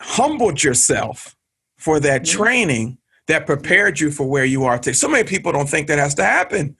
humbled 0.00 0.62
yourself 0.62 1.36
for 1.78 2.00
that 2.00 2.22
mm-hmm. 2.22 2.36
training 2.36 2.98
that 3.26 3.46
prepared 3.46 4.00
you 4.00 4.10
for 4.10 4.28
where 4.28 4.44
you 4.44 4.64
are 4.64 4.78
today 4.78 4.92
so 4.94 5.08
many 5.08 5.24
people 5.24 5.52
don't 5.52 5.68
think 5.68 5.86
that 5.86 5.98
has 5.98 6.14
to 6.14 6.24
happen 6.24 6.76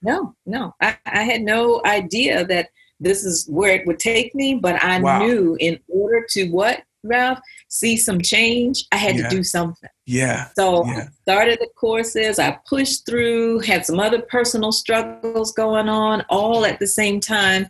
no 0.00 0.34
no 0.46 0.74
i, 0.80 0.96
I 1.06 1.22
had 1.22 1.42
no 1.42 1.82
idea 1.84 2.46
that 2.46 2.68
this 3.00 3.24
is 3.24 3.46
where 3.48 3.74
it 3.74 3.86
would 3.86 3.98
take 3.98 4.34
me 4.34 4.54
but 4.54 4.82
i 4.82 5.00
wow. 5.00 5.18
knew 5.18 5.56
in 5.60 5.78
order 5.88 6.24
to 6.30 6.48
what 6.48 6.82
Ralph, 7.02 7.38
see 7.68 7.96
some 7.96 8.20
change, 8.20 8.84
I 8.92 8.96
had 8.96 9.16
yeah. 9.16 9.28
to 9.28 9.36
do 9.36 9.42
something. 9.42 9.90
Yeah. 10.06 10.48
So 10.56 10.84
yeah. 10.86 10.92
I 10.92 11.06
started 11.22 11.58
the 11.60 11.68
courses, 11.76 12.38
I 12.38 12.58
pushed 12.66 13.06
through, 13.06 13.60
had 13.60 13.86
some 13.86 14.00
other 14.00 14.22
personal 14.22 14.72
struggles 14.72 15.52
going 15.52 15.88
on 15.88 16.24
all 16.28 16.64
at 16.64 16.78
the 16.78 16.86
same 16.86 17.20
time, 17.20 17.66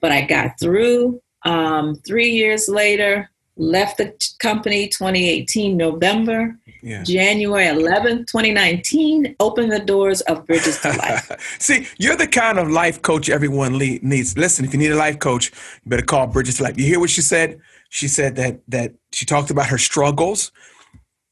but 0.00 0.12
I 0.12 0.22
got 0.22 0.58
through. 0.58 1.20
Um, 1.44 1.96
three 1.96 2.30
years 2.30 2.68
later, 2.68 3.30
left 3.56 3.98
the 3.98 4.14
company 4.38 4.88
2018 4.88 5.76
November. 5.76 6.56
Yeah. 6.82 7.02
January 7.04 7.66
11th, 7.66 8.26
2019, 8.26 9.36
opened 9.38 9.70
the 9.70 9.78
doors 9.78 10.20
of 10.22 10.46
Bridges 10.46 10.80
to 10.80 10.88
Life. 10.88 11.56
See, 11.60 11.86
you're 11.98 12.16
the 12.16 12.26
kind 12.26 12.58
of 12.58 12.70
life 12.70 13.02
coach 13.02 13.28
everyone 13.28 13.78
needs. 13.78 14.36
Listen, 14.36 14.64
if 14.64 14.72
you 14.72 14.78
need 14.78 14.90
a 14.90 14.96
life 14.96 15.18
coach, 15.18 15.50
you 15.84 15.90
better 15.90 16.02
call 16.02 16.26
Bridges 16.26 16.56
to 16.56 16.64
Life. 16.64 16.78
You 16.78 16.84
hear 16.84 16.98
what 16.98 17.10
she 17.10 17.20
said? 17.20 17.60
She 17.92 18.08
said 18.08 18.36
that 18.36 18.62
that 18.68 18.94
she 19.12 19.26
talked 19.26 19.50
about 19.50 19.66
her 19.66 19.76
struggles. 19.76 20.50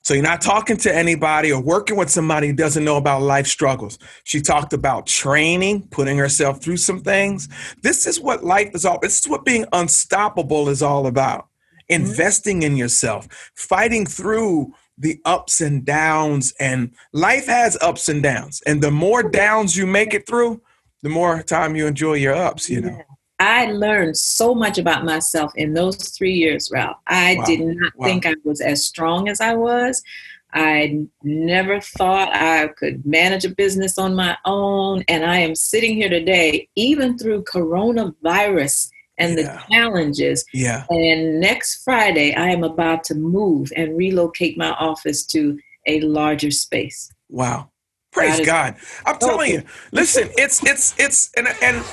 So 0.02 0.12
you're 0.12 0.22
not 0.22 0.42
talking 0.42 0.76
to 0.78 0.94
anybody 0.94 1.50
or 1.50 1.62
working 1.62 1.96
with 1.96 2.10
somebody 2.10 2.48
who 2.48 2.52
doesn't 2.52 2.84
know 2.84 2.98
about 2.98 3.22
life 3.22 3.46
struggles. 3.46 3.98
She 4.24 4.42
talked 4.42 4.74
about 4.74 5.06
training, 5.06 5.88
putting 5.88 6.18
herself 6.18 6.62
through 6.62 6.76
some 6.76 7.00
things. 7.00 7.48
This 7.82 8.06
is 8.06 8.20
what 8.20 8.44
life 8.44 8.74
is 8.74 8.84
all. 8.84 8.98
This 9.00 9.20
is 9.20 9.28
what 9.28 9.46
being 9.46 9.64
unstoppable 9.72 10.68
is 10.68 10.82
all 10.82 11.06
about. 11.06 11.48
Mm-hmm. 11.90 12.02
Investing 12.02 12.62
in 12.62 12.76
yourself, 12.76 13.26
fighting 13.54 14.04
through 14.04 14.74
the 14.98 15.18
ups 15.24 15.62
and 15.62 15.82
downs 15.86 16.52
and 16.60 16.94
life 17.14 17.46
has 17.46 17.78
ups 17.80 18.10
and 18.10 18.22
downs. 18.22 18.62
And 18.66 18.82
the 18.82 18.90
more 18.90 19.22
downs 19.22 19.78
you 19.78 19.86
make 19.86 20.12
it 20.12 20.26
through, 20.26 20.60
the 21.02 21.08
more 21.08 21.42
time 21.42 21.74
you 21.74 21.86
enjoy 21.86 22.14
your 22.14 22.34
ups, 22.34 22.68
you 22.68 22.82
know. 22.82 23.02
I 23.40 23.72
learned 23.72 24.18
so 24.18 24.54
much 24.54 24.76
about 24.76 25.04
myself 25.04 25.52
in 25.56 25.72
those 25.72 25.96
three 26.10 26.34
years, 26.34 26.70
Ralph. 26.70 26.98
I 27.06 27.36
wow. 27.38 27.44
did 27.46 27.60
not 27.60 27.92
wow. 27.96 28.06
think 28.06 28.26
I 28.26 28.34
was 28.44 28.60
as 28.60 28.84
strong 28.84 29.28
as 29.28 29.40
I 29.40 29.54
was. 29.54 30.02
I 30.52 31.06
never 31.22 31.80
thought 31.80 32.34
I 32.34 32.68
could 32.68 33.06
manage 33.06 33.44
a 33.46 33.54
business 33.54 33.98
on 33.98 34.14
my 34.14 34.36
own. 34.44 35.04
And 35.08 35.24
I 35.24 35.38
am 35.38 35.54
sitting 35.54 35.94
here 35.94 36.10
today, 36.10 36.68
even 36.76 37.16
through 37.16 37.44
coronavirus 37.44 38.90
and 39.16 39.38
yeah. 39.38 39.44
the 39.44 39.62
challenges. 39.72 40.44
Yeah. 40.52 40.84
And 40.90 41.40
next 41.40 41.82
Friday, 41.82 42.34
I 42.34 42.48
am 42.48 42.62
about 42.62 43.04
to 43.04 43.14
move 43.14 43.72
and 43.74 43.96
relocate 43.96 44.58
my 44.58 44.72
office 44.72 45.24
to 45.26 45.58
a 45.86 46.00
larger 46.00 46.50
space. 46.50 47.10
Wow. 47.30 47.70
Praise 48.12 48.44
God. 48.44 48.76
I'm 49.06 49.18
telling 49.18 49.52
you, 49.52 49.62
listen, 49.92 50.28
it's 50.36 50.64
it's 50.66 50.98
it's 50.98 51.30
and 51.36 51.46
and 51.62 51.84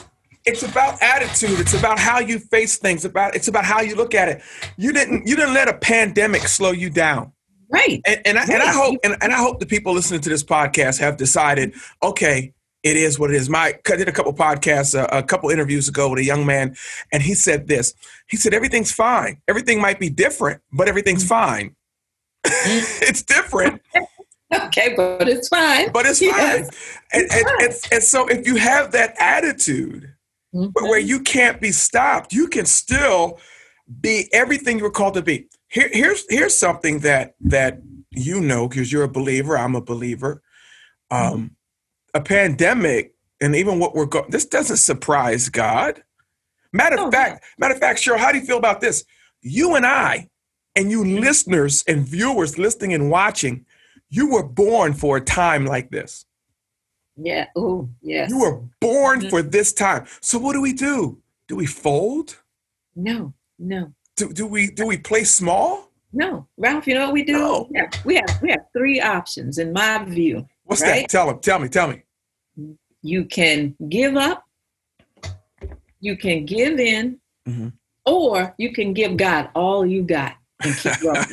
it's 0.48 0.64
about 0.64 1.02
attitude. 1.04 1.60
It's 1.60 1.74
about 1.74 2.00
how 2.00 2.20
you 2.20 2.40
face 2.40 2.78
things. 2.78 3.06
About 3.06 3.36
it's 3.36 3.50
about 3.50 3.66
how 3.66 3.82
you 3.82 3.96
look 3.96 4.16
at 4.16 4.30
it. 4.30 4.42
You 4.78 4.94
didn't 4.94 5.28
you 5.28 5.36
didn't 5.36 5.54
let 5.54 5.68
a 5.68 5.74
pandemic 5.74 6.44
slow 6.44 6.72
you 6.72 6.90
down. 6.90 7.34
Right. 7.70 8.02
And, 8.06 8.22
and 8.26 8.38
I, 8.38 8.42
right. 8.42 8.50
and 8.50 8.64
I 8.64 8.72
hope 8.72 9.00
and, 9.04 9.18
and 9.22 9.34
I 9.34 9.38
hope 9.38 9.60
the 9.60 9.66
people 9.66 9.94
listening 9.94 10.22
to 10.22 10.30
this 10.30 10.44
podcast 10.44 11.00
have 11.00 11.18
decided, 11.18 11.74
okay, 12.02 12.54
it 12.82 12.96
is 12.96 13.20
what 13.20 13.30
it 13.30 13.36
is. 13.36 13.50
My 13.50 13.78
I 13.88 13.96
did 13.98 14.08
a 14.08 14.12
couple 14.14 14.34
podcasts, 14.34 14.98
uh, 14.98 15.08
a 15.12 15.22
couple 15.22 15.50
interviews 15.50 15.90
ago 15.90 16.10
with 16.10 16.20
a 16.20 16.24
young 16.24 16.46
man, 16.46 16.78
and 17.12 17.22
he 17.22 17.34
said 17.34 17.68
this. 17.68 17.94
He 18.30 18.38
said 18.38 18.54
everything's 18.54 18.94
fine. 18.94 19.42
Everything 19.50 19.82
might 19.82 20.00
be 20.00 20.10
different, 20.10 20.62
but 20.72 20.88
everything's 20.88 21.26
mm. 21.26 21.30
fine. 21.30 21.76
it's 22.46 23.22
different. 23.22 23.82
okay, 24.54 24.94
but 24.96 25.28
it's 25.28 25.50
fine. 25.50 25.92
But 25.92 26.06
it's 26.06 26.20
fine. 26.20 26.30
Yes. 26.30 26.70
And, 27.12 27.24
it's 27.24 27.36
and, 27.36 27.46
fine. 27.46 27.62
And, 27.66 27.80
and, 27.92 28.04
so 28.04 28.28
if 28.30 28.48
you 28.48 28.56
have 28.56 28.94
that 28.94 29.14
attitude 29.20 30.14
mm-hmm. 30.58 30.86
where 30.88 31.00
you 31.00 31.20
can't 31.22 31.62
be 31.62 31.72
stopped, 31.72 32.34
you 32.34 32.48
can 32.48 32.66
still 32.66 33.40
be 34.02 34.28
everything 34.34 34.80
you're 34.80 34.92
called 34.92 35.14
to 35.16 35.22
be. 35.22 35.48
Here, 35.70 35.90
here's 35.92 36.26
here's 36.30 36.56
something 36.56 37.00
that 37.00 37.36
that 37.42 37.82
you 38.12 38.42
know 38.42 38.68
because 38.68 38.92
you're 38.92 39.04
a 39.04 39.10
believer. 39.10 39.58
I'm 39.58 39.76
a 39.76 39.82
believer. 39.82 40.42
Um, 41.10 41.56
a 42.14 42.22
pandemic 42.22 43.14
and 43.40 43.56
even 43.56 43.80
what 43.80 43.96
we're 43.96 44.06
going. 44.06 44.30
This 44.30 44.46
doesn't 44.46 44.78
surprise 44.78 45.50
God. 45.50 46.04
Matter 46.74 46.98
of 46.98 47.08
oh, 47.08 47.12
fact, 47.12 47.46
matter 47.58 47.74
of 47.74 47.80
fact, 47.80 48.00
Cheryl, 48.00 48.18
how 48.18 48.32
do 48.32 48.40
you 48.40 48.46
feel 48.46 48.58
about 48.58 48.82
this? 48.82 49.06
You 49.42 49.76
and 49.76 49.86
I, 49.86 50.30
and 50.76 50.92
you 50.92 51.04
listeners 51.04 51.84
and 51.88 52.06
viewers 52.06 52.58
listening 52.58 52.94
and 52.94 53.10
watching, 53.10 53.66
you 54.10 54.32
were 54.32 54.44
born 54.44 54.94
for 54.94 55.18
a 55.18 55.22
time 55.22 55.66
like 55.66 55.90
this. 55.92 56.26
Yeah. 57.18 57.48
Oh, 57.56 57.90
yes. 58.02 58.30
You 58.30 58.40
were 58.40 58.62
born 58.80 59.22
mm-hmm. 59.22 59.30
for 59.30 59.42
this 59.42 59.74
time. 59.74 60.06
So 60.22 60.38
what 60.38 60.54
do 60.54 60.62
we 60.62 60.74
do? 60.74 61.20
Do 61.48 61.56
we 61.56 61.66
fold? 61.66 62.38
No, 62.96 63.34
no. 63.58 63.94
Do, 64.16 64.34
do 64.34 64.48
we 64.48 64.72
do 64.72 64.86
we 64.88 64.98
play 64.98 65.24
small? 65.24 65.92
No, 66.14 66.48
Ralph. 66.58 66.88
You 66.88 66.96
know 66.96 67.06
what 67.06 67.14
we 67.14 67.24
do? 67.24 67.34
No. 67.34 67.68
Yeah, 67.72 67.90
we 68.06 68.16
have 68.16 68.42
we 68.42 68.50
have 68.50 68.66
three 68.74 69.00
options 69.00 69.58
in 69.58 69.72
my 69.74 70.04
view. 70.04 70.48
What's 70.64 70.82
right? 70.82 71.02
that? 71.02 71.10
Tell 71.10 71.30
him. 71.30 71.40
Tell 71.40 71.60
me. 71.60 71.70
Tell 71.70 71.88
me. 71.88 72.04
You 73.02 73.26
can 73.26 73.76
give 73.90 74.16
up. 74.16 74.44
You 76.00 76.18
can 76.18 76.46
give 76.46 76.80
in, 76.80 77.20
mm-hmm. 77.48 77.70
or 78.06 78.56
you 78.58 78.74
can 78.74 78.94
give 78.94 79.18
God 79.18 79.50
all 79.56 79.86
you 79.86 80.04
got 80.04 80.36
and 80.64 80.76
keep 80.76 81.00
going. 81.02 81.26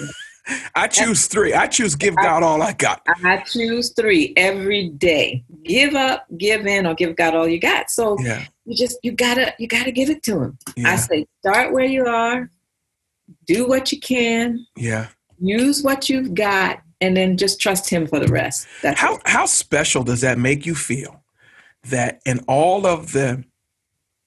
I 0.74 0.88
choose 0.88 1.26
three. 1.26 1.54
I 1.54 1.66
choose 1.66 1.94
give 1.94 2.16
God 2.16 2.42
all 2.42 2.62
I 2.62 2.72
got. 2.72 3.02
I 3.06 3.38
choose 3.38 3.92
three 3.92 4.32
every 4.36 4.90
day. 4.90 5.44
Give 5.64 5.94
up, 5.94 6.26
give 6.36 6.66
in, 6.66 6.86
or 6.86 6.94
give 6.94 7.16
God 7.16 7.34
all 7.34 7.48
you 7.48 7.58
got. 7.58 7.90
So 7.90 8.16
yeah. 8.20 8.44
you 8.64 8.76
just 8.76 8.98
you 9.02 9.12
gotta 9.12 9.54
you 9.58 9.66
gotta 9.66 9.90
give 9.90 10.10
it 10.10 10.22
to 10.24 10.42
him. 10.42 10.58
Yeah. 10.76 10.90
I 10.90 10.96
say 10.96 11.26
start 11.40 11.72
where 11.72 11.84
you 11.84 12.06
are, 12.06 12.50
do 13.46 13.66
what 13.66 13.90
you 13.92 14.00
can. 14.00 14.66
Yeah. 14.76 15.08
Use 15.40 15.82
what 15.82 16.08
you've 16.08 16.34
got, 16.34 16.80
and 17.00 17.16
then 17.16 17.36
just 17.36 17.60
trust 17.60 17.88
him 17.88 18.06
for 18.06 18.20
the 18.20 18.28
rest. 18.28 18.66
That's 18.82 19.00
how 19.00 19.16
it. 19.16 19.22
how 19.24 19.46
special 19.46 20.04
does 20.04 20.20
that 20.20 20.38
make 20.38 20.66
you 20.66 20.74
feel? 20.74 21.22
That 21.84 22.20
in 22.24 22.40
all 22.48 22.86
of 22.86 23.12
the 23.12 23.44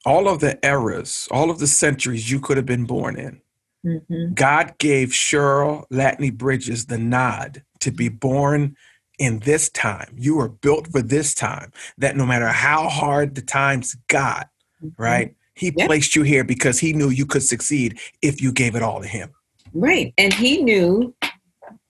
all 0.06 0.28
of 0.28 0.40
the 0.40 0.58
eras, 0.66 1.28
all 1.32 1.50
of 1.50 1.60
the 1.60 1.68
centuries 1.68 2.32
you 2.32 2.40
could 2.40 2.58
have 2.58 2.66
been 2.66 2.86
born 2.86 3.18
in 3.18 3.42
Mm-hmm. 3.86 4.34
God 4.34 4.78
gave 4.78 5.10
Cheryl 5.10 5.86
Latney 5.92 6.36
Bridges 6.36 6.86
the 6.86 6.98
nod 6.98 7.64
to 7.80 7.92
be 7.92 8.10
born 8.10 8.76
in 9.20 9.40
this 9.40 9.70
time. 9.70 10.14
You 10.18 10.36
were 10.36 10.50
built 10.50 10.88
for 10.92 11.02
this 11.02 11.34
time, 11.34 11.72
that 11.98 12.16
no 12.16 12.26
matter 12.26 12.48
how 12.48 12.88
hard 12.90 13.36
the 13.36 13.42
times 13.42 13.96
got, 14.08 14.50
mm-hmm. 14.84 15.02
right? 15.02 15.36
He 15.54 15.74
yep. 15.76 15.88
placed 15.88 16.16
you 16.16 16.24
here 16.24 16.44
because 16.44 16.80
he 16.80 16.94
knew 16.94 17.10
you 17.10 17.26
could 17.26 17.44
succeed 17.44 18.00
if 18.22 18.42
you 18.42 18.52
gave 18.52 18.76
it 18.76 18.84
all 18.84 19.02
to 19.02 19.08
him. 19.08 19.32
Right. 19.74 20.14
And 20.18 20.34
he 20.34 20.62
knew 20.62 21.16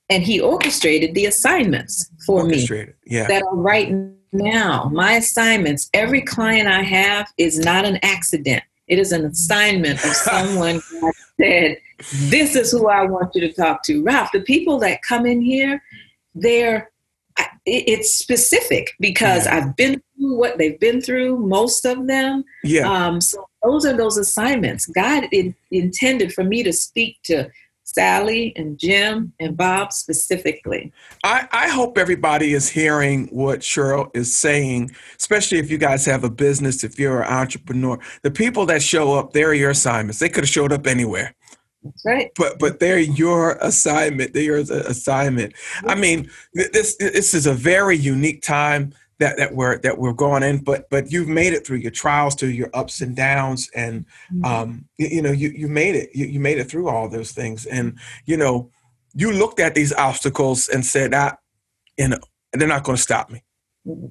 and 0.09 0.23
he 0.23 0.39
orchestrated 0.39 1.13
the 1.15 1.25
assignments 1.25 2.09
for 2.25 2.45
me 2.45 2.65
yeah. 3.05 3.27
that 3.27 3.43
are 3.43 3.55
right 3.55 3.93
now. 4.31 4.89
My 4.93 5.13
assignments, 5.13 5.89
every 5.93 6.21
client 6.21 6.67
I 6.67 6.81
have 6.81 7.27
is 7.37 7.59
not 7.59 7.85
an 7.85 7.99
accident. 8.03 8.63
It 8.87 8.99
is 8.99 9.11
an 9.11 9.25
assignment 9.25 10.03
of 10.03 10.11
someone 10.11 10.81
God 11.01 11.13
said, 11.39 11.77
This 12.29 12.55
is 12.55 12.71
who 12.71 12.87
I 12.87 13.03
want 13.03 13.35
you 13.35 13.41
to 13.41 13.53
talk 13.53 13.83
to. 13.83 14.03
Ralph, 14.03 14.31
the 14.31 14.41
people 14.41 14.79
that 14.79 15.01
come 15.01 15.25
in 15.25 15.41
here, 15.41 15.81
they're 16.35 16.91
it's 17.65 18.15
specific 18.15 18.93
because 18.99 19.45
yeah. 19.45 19.57
I've 19.57 19.75
been 19.75 20.01
through 20.15 20.37
what 20.37 20.57
they've 20.57 20.79
been 20.79 21.01
through, 21.01 21.37
most 21.37 21.85
of 21.85 22.07
them. 22.07 22.43
Yeah. 22.63 22.89
Um, 22.89 23.19
so 23.19 23.45
those 23.63 23.85
are 23.85 23.95
those 23.95 24.17
assignments. 24.17 24.85
God 24.85 25.25
in, 25.31 25.53
intended 25.69 26.33
for 26.33 26.43
me 26.43 26.63
to 26.63 26.71
speak 26.71 27.17
to 27.23 27.49
Sally 27.87 28.51
and 28.57 28.77
Jim 28.77 29.31
and 29.39 29.55
Bob 29.55 29.93
specifically. 29.93 30.91
I, 31.23 31.47
I 31.51 31.69
hope 31.69 31.97
everybody 31.97 32.53
is 32.53 32.69
hearing 32.69 33.27
what 33.27 33.61
Cheryl 33.61 34.13
is 34.13 34.35
saying, 34.35 34.91
especially 35.17 35.59
if 35.59 35.71
you 35.71 35.77
guys 35.77 36.05
have 36.05 36.25
a 36.25 36.29
business, 36.29 36.83
if 36.83 36.99
you're 36.99 37.21
an 37.21 37.31
entrepreneur. 37.31 37.97
The 38.23 38.31
people 38.31 38.65
that 38.65 38.83
show 38.83 39.13
up, 39.13 39.31
they're 39.31 39.53
your 39.53 39.69
assignments. 39.69 40.19
They 40.19 40.27
could 40.27 40.43
have 40.43 40.49
showed 40.49 40.73
up 40.73 40.85
anywhere. 40.85 41.33
That's 41.81 42.03
right. 42.05 42.29
But 42.35 42.59
but 42.59 42.79
they're 42.81 42.99
your 42.99 43.53
assignment. 43.61 44.33
They're 44.33 44.43
your 44.43 44.57
assignment. 44.57 45.53
I 45.85 45.95
mean, 45.95 46.29
this 46.53 46.97
this 46.97 47.33
is 47.33 47.45
a 47.45 47.53
very 47.53 47.95
unique 47.95 48.41
time 48.41 48.93
that 49.19 49.37
that 49.37 49.53
we're 49.53 49.77
that 49.79 49.97
we're 49.97 50.13
going 50.13 50.43
in 50.43 50.59
but 50.59 50.89
but 50.89 51.11
you've 51.11 51.27
made 51.27 51.53
it 51.53 51.65
through 51.65 51.77
your 51.77 51.91
trials 51.91 52.35
through 52.35 52.49
your 52.49 52.69
ups 52.73 53.01
and 53.01 53.15
downs 53.15 53.69
and 53.75 54.05
mm-hmm. 54.31 54.45
um 54.45 54.85
you, 54.97 55.07
you, 55.07 55.21
know 55.21 55.31
you 55.31 55.49
you 55.49 55.67
made 55.67 55.95
it 55.95 56.09
you, 56.13 56.25
you 56.25 56.39
made 56.39 56.57
it 56.57 56.69
through 56.69 56.87
all 56.87 57.09
those 57.09 57.31
things 57.31 57.65
and 57.65 57.97
you 58.25 58.37
know 58.37 58.69
you 59.13 59.31
looked 59.31 59.59
at 59.59 59.73
these 59.75 59.93
obstacles 59.93 60.69
and 60.69 60.85
said 60.85 61.13
ah 61.13 61.35
you 61.97 62.07
know 62.07 62.19
they're 62.53 62.67
not 62.67 62.83
going 62.83 62.95
to 62.95 63.01
stop 63.01 63.29
me 63.29 63.43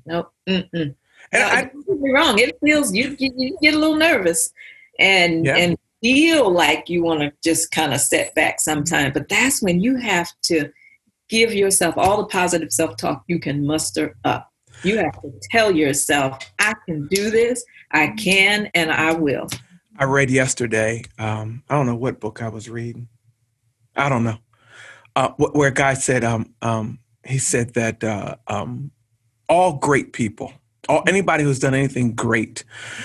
nope 0.07 0.33
Mm-mm. 0.49 0.69
and 0.73 0.95
no, 1.33 1.47
I, 1.47 1.71
be 2.03 2.13
wrong 2.13 2.39
it 2.39 2.57
feels 2.65 2.95
you, 2.95 3.17
you, 3.19 3.33
you 3.37 3.59
get 3.63 3.75
a 3.75 3.79
little 3.79 3.97
nervous 3.97 4.53
and 4.99 5.45
yeah. 5.45 5.57
and 5.57 5.77
feel 6.03 6.51
like 6.51 6.89
you 6.89 7.03
want 7.03 7.21
to 7.21 7.33
just 7.43 7.71
kind 7.71 7.95
of 7.95 8.01
set 8.01 8.35
back 8.35 8.61
sometime 8.61 9.13
but 9.13 9.29
that's 9.29 9.63
when 9.63 9.81
you 9.81 9.97
have 9.97 10.29
to 10.43 10.71
give 11.29 11.53
yourself 11.53 11.95
all 11.97 12.19
the 12.19 12.27
positive 12.27 12.71
self-talk 12.71 13.25
you 13.27 13.39
can 13.39 13.67
muster 13.67 14.15
up 14.25 14.53
you 14.83 14.99
have 14.99 15.21
to 15.23 15.33
tell 15.51 15.71
yourself, 15.73 16.39
I 16.59 16.75
can 16.87 17.07
do 17.09 17.31
this, 17.31 17.65
I 17.93 18.09
can, 18.09 18.71
and 18.75 18.91
I 18.91 19.13
will. 19.13 19.49
I 19.99 20.05
read 20.05 20.31
yesterday, 20.31 21.05
um, 21.19 21.63
I 21.69 21.75
don't 21.75 21.87
know 21.87 21.97
what 21.97 22.21
book 22.21 22.43
I 22.43 22.49
was 22.49 22.69
reading. 22.69 23.09
I 23.95 24.09
don't 24.09 24.25
know. 24.25 24.39
Uh, 25.15 25.31
where 25.39 25.69
a 25.69 25.75
guy 25.75 25.95
said, 25.95 26.25
um, 26.25 26.53
um, 26.61 26.99
he 27.25 27.39
said 27.39 27.73
that 27.75 28.05
uh, 28.05 28.37
um, 28.47 28.91
all 29.49 29.75
great 29.75 30.13
people, 30.13 30.53
all 30.89 31.03
anybody 31.09 31.43
who's 31.43 31.59
done 31.59 31.75
anything 31.75 32.15
great, 32.15 32.65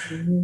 mm-hmm 0.09 0.43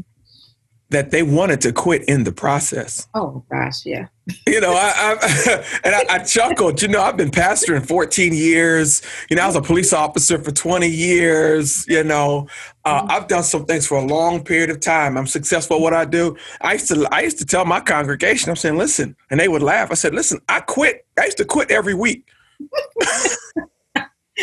that 0.89 1.11
they 1.11 1.21
wanted 1.21 1.59
to 1.61 1.73
quit 1.73 2.03
in 2.03 2.23
the 2.23 2.31
process. 2.31 3.07
Oh 3.13 3.43
gosh, 3.51 3.85
yeah. 3.85 4.07
You 4.45 4.61
know, 4.61 4.73
I, 4.73 4.93
I 4.95 5.63
and 5.83 5.95
I, 5.95 6.15
I, 6.15 6.19
chuckled. 6.19 6.81
You 6.81 6.87
know, 6.87 7.01
I've 7.01 7.17
been 7.17 7.31
pastoring 7.31 7.85
14 7.85 8.33
years. 8.33 9.01
You 9.29 9.35
know, 9.35 9.43
I 9.43 9.47
was 9.47 9.55
a 9.55 9.61
police 9.61 9.93
officer 9.93 10.37
for 10.39 10.51
20 10.51 10.87
years. 10.87 11.85
You 11.87 12.03
know, 12.03 12.47
uh, 12.85 13.01
mm-hmm. 13.01 13.11
I've 13.11 13.27
done 13.27 13.43
some 13.43 13.65
things 13.65 13.85
for 13.85 13.97
a 13.97 14.05
long 14.05 14.43
period 14.43 14.69
of 14.69 14.79
time. 14.79 15.17
I'm 15.17 15.27
successful 15.27 15.77
at 15.77 15.81
what 15.81 15.93
I 15.93 16.05
do. 16.05 16.37
I 16.61 16.73
used 16.73 16.87
to 16.89 17.07
I 17.11 17.21
used 17.21 17.37
to 17.39 17.45
tell 17.45 17.65
my 17.65 17.79
congregation, 17.79 18.49
I'm 18.49 18.55
saying, 18.55 18.77
listen, 18.77 19.15
and 19.29 19.39
they 19.39 19.47
would 19.47 19.63
laugh. 19.63 19.91
I 19.91 19.95
said, 19.95 20.13
listen, 20.13 20.39
I 20.47 20.61
quit. 20.61 21.05
I 21.19 21.25
used 21.25 21.37
to 21.37 21.45
quit 21.45 21.71
every 21.71 21.93
week. 21.93 22.27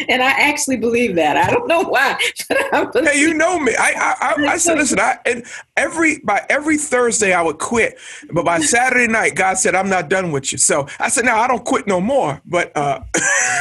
and 0.08 0.22
I 0.22 0.30
actually 0.30 0.76
believe 0.76 1.14
that. 1.16 1.36
I 1.36 1.50
don't 1.50 1.68
know 1.68 1.82
why. 1.82 2.18
hey, 2.48 3.18
you 3.18 3.34
know 3.34 3.58
me. 3.58 3.74
I 3.78 3.92
I, 3.96 4.16
I, 4.20 4.46
I 4.52 4.56
said, 4.56 4.78
listen. 4.78 4.98
I 4.98 5.18
and 5.26 5.44
every 5.76 6.18
by 6.20 6.44
every 6.48 6.78
Thursday 6.78 7.32
I 7.32 7.42
would 7.42 7.58
quit, 7.58 7.98
but 8.32 8.44
by 8.44 8.60
Saturday 8.60 9.10
night, 9.10 9.34
God 9.34 9.58
said, 9.58 9.74
"I'm 9.74 9.88
not 9.88 10.08
done 10.08 10.32
with 10.32 10.52
you." 10.52 10.58
So 10.58 10.86
I 10.98 11.08
said, 11.08 11.24
"No, 11.24 11.34
I 11.34 11.46
don't 11.46 11.64
quit 11.64 11.86
no 11.86 12.00
more." 12.00 12.40
But 12.44 12.76
uh, 12.76 13.00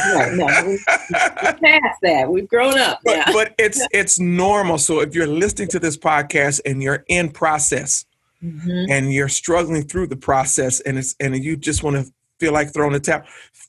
no, 0.06 0.34
no, 0.34 0.46
we, 0.66 0.78
past 0.86 2.00
that. 2.02 2.28
We've 2.28 2.48
grown 2.48 2.78
up. 2.78 3.00
But, 3.04 3.26
but 3.32 3.54
it's 3.58 3.86
it's 3.92 4.18
normal. 4.18 4.78
So 4.78 5.00
if 5.00 5.14
you're 5.14 5.26
listening 5.26 5.68
to 5.68 5.78
this 5.78 5.96
podcast 5.96 6.60
and 6.64 6.82
you're 6.82 7.04
in 7.08 7.30
process, 7.30 8.06
mm-hmm. 8.42 8.90
and 8.90 9.12
you're 9.12 9.28
struggling 9.28 9.82
through 9.82 10.08
the 10.08 10.16
process 10.16 10.80
and 10.80 10.98
it's 10.98 11.14
and 11.20 11.36
you 11.36 11.56
just 11.56 11.82
want 11.82 11.96
to 11.96 12.12
feel 12.38 12.52
like 12.52 12.72
throwing 12.72 12.92
the 12.92 13.00
towel. 13.00 13.22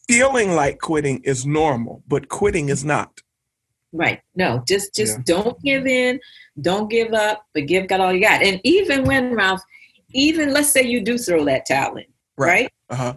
Feeling 0.07 0.55
like 0.55 0.79
quitting 0.79 1.21
is 1.23 1.45
normal, 1.45 2.03
but 2.07 2.29
quitting 2.29 2.69
is 2.69 2.85
not. 2.85 3.21
Right. 3.91 4.21
No, 4.35 4.63
just 4.67 4.93
just 4.93 5.17
yeah. 5.17 5.23
don't 5.25 5.61
give 5.63 5.87
in, 5.87 6.19
don't 6.61 6.89
give 6.89 7.13
up, 7.13 7.45
but 7.53 7.65
give 7.65 7.87
God 7.87 8.01
all 8.01 8.13
you 8.13 8.21
got. 8.21 8.43
And 8.43 8.59
even 8.63 9.05
when 9.05 9.33
Ralph, 9.33 9.61
even 10.11 10.53
let's 10.53 10.69
say 10.69 10.83
you 10.83 11.01
do 11.01 11.17
throw 11.17 11.45
that 11.45 11.65
towel 11.65 11.95
in, 11.97 12.05
right? 12.37 12.47
right? 12.47 12.71
Uh-huh. 12.89 13.13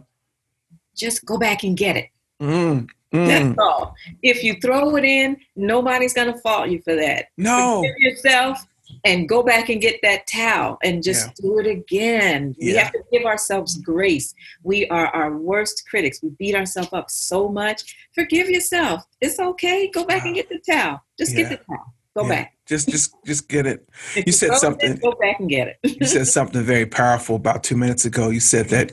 Just 0.97 1.25
go 1.25 1.37
back 1.37 1.65
and 1.65 1.77
get 1.77 1.97
it. 1.97 2.09
Mm, 2.41 2.89
mm. 3.13 3.27
That's 3.27 3.59
all. 3.59 3.95
If 4.23 4.45
you 4.45 4.55
throw 4.63 4.97
it 4.97 5.05
in, 5.05 5.37
nobody's 5.57 6.15
gonna 6.15 6.39
fault 6.39 6.71
you 6.71 6.81
for 6.83 6.95
that. 6.95 7.27
No. 7.37 7.83
Forgive 7.83 7.99
yourself 7.99 8.65
and 9.05 9.29
go 9.29 9.43
back 9.43 9.69
and 9.69 9.81
get 9.81 10.01
that 10.03 10.27
towel 10.27 10.79
and 10.83 11.03
just 11.03 11.27
yeah. 11.27 11.33
do 11.41 11.59
it 11.59 11.67
again. 11.67 12.55
Yeah. 12.59 12.73
We 12.73 12.79
have 12.79 12.93
to 12.93 13.03
give 13.13 13.25
ourselves 13.25 13.77
grace. 13.79 14.35
We 14.63 14.89
are 14.89 15.09
our 15.09 15.37
worst 15.37 15.85
critics. 15.89 16.23
We 16.23 16.31
beat 16.39 16.55
ourselves 16.55 16.93
up 16.93 17.11
so 17.11 17.49
much. 17.49 17.97
Forgive 18.15 18.49
yourself. 18.49 19.03
It's 19.21 19.39
okay. 19.39 19.91
Go 19.91 20.05
back 20.05 20.25
and 20.25 20.35
get 20.35 20.49
the 20.49 20.59
towel. 20.59 21.03
Just 21.19 21.33
yeah. 21.33 21.49
get 21.49 21.51
the 21.51 21.57
towel. 21.65 21.95
Go 22.17 22.29
back. 22.29 22.55
Just 22.67 22.89
just 22.89 23.15
just 23.25 23.49
get 23.49 23.67
it. 23.67 23.89
You 24.27 24.33
said 24.33 24.55
something. 24.55 24.97
Go 24.97 25.13
back 25.13 25.39
and 25.39 25.49
get 25.49 25.69
it. 25.69 26.01
you 26.01 26.07
said 26.07 26.27
something 26.39 26.63
very 26.63 26.87
powerful 26.87 27.37
about 27.37 27.63
two 27.63 27.77
minutes 27.77 28.05
ago. 28.05 28.31
You 28.31 28.41
said 28.41 28.71
that 28.71 28.93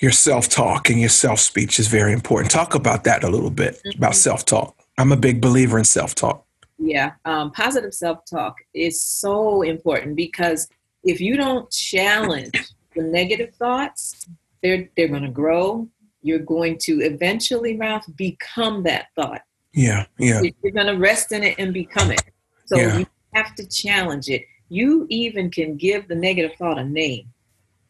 your 0.00 0.10
self-talk 0.10 0.88
and 0.88 0.98
your 0.98 1.10
self-speech 1.10 1.78
is 1.78 1.88
very 1.88 2.14
important. 2.14 2.50
Talk 2.50 2.74
about 2.74 3.04
that 3.04 3.22
a 3.22 3.28
little 3.28 3.50
bit 3.50 3.74
mm-hmm. 3.74 3.98
about 3.98 4.14
self-talk. 4.14 4.74
I'm 4.96 5.12
a 5.12 5.16
big 5.16 5.42
believer 5.42 5.78
in 5.78 5.84
self-talk. 5.84 6.46
Yeah, 6.82 7.12
um, 7.26 7.52
positive 7.52 7.92
self 7.92 8.24
talk 8.24 8.56
is 8.72 9.04
so 9.04 9.60
important 9.60 10.16
because 10.16 10.66
if 11.04 11.20
you 11.20 11.36
don't 11.36 11.70
challenge 11.70 12.52
the 12.96 13.02
negative 13.02 13.54
thoughts, 13.54 14.26
they're 14.62 14.88
they're 14.96 15.08
going 15.08 15.22
to 15.22 15.30
grow. 15.30 15.88
You're 16.22 16.38
going 16.38 16.78
to 16.82 17.00
eventually, 17.02 17.76
Ralph, 17.76 18.04
become 18.16 18.82
that 18.84 19.08
thought. 19.14 19.42
Yeah, 19.74 20.06
yeah. 20.18 20.40
You're 20.62 20.72
going 20.72 20.86
to 20.86 20.98
rest 20.98 21.32
in 21.32 21.42
it 21.42 21.56
and 21.58 21.72
become 21.74 22.10
it. 22.10 22.22
So 22.64 22.78
yeah. 22.78 22.98
you 22.98 23.06
have 23.34 23.54
to 23.56 23.68
challenge 23.68 24.28
it. 24.28 24.44
You 24.70 25.06
even 25.10 25.50
can 25.50 25.76
give 25.76 26.08
the 26.08 26.14
negative 26.14 26.52
thought 26.58 26.78
a 26.78 26.84
name. 26.84 27.26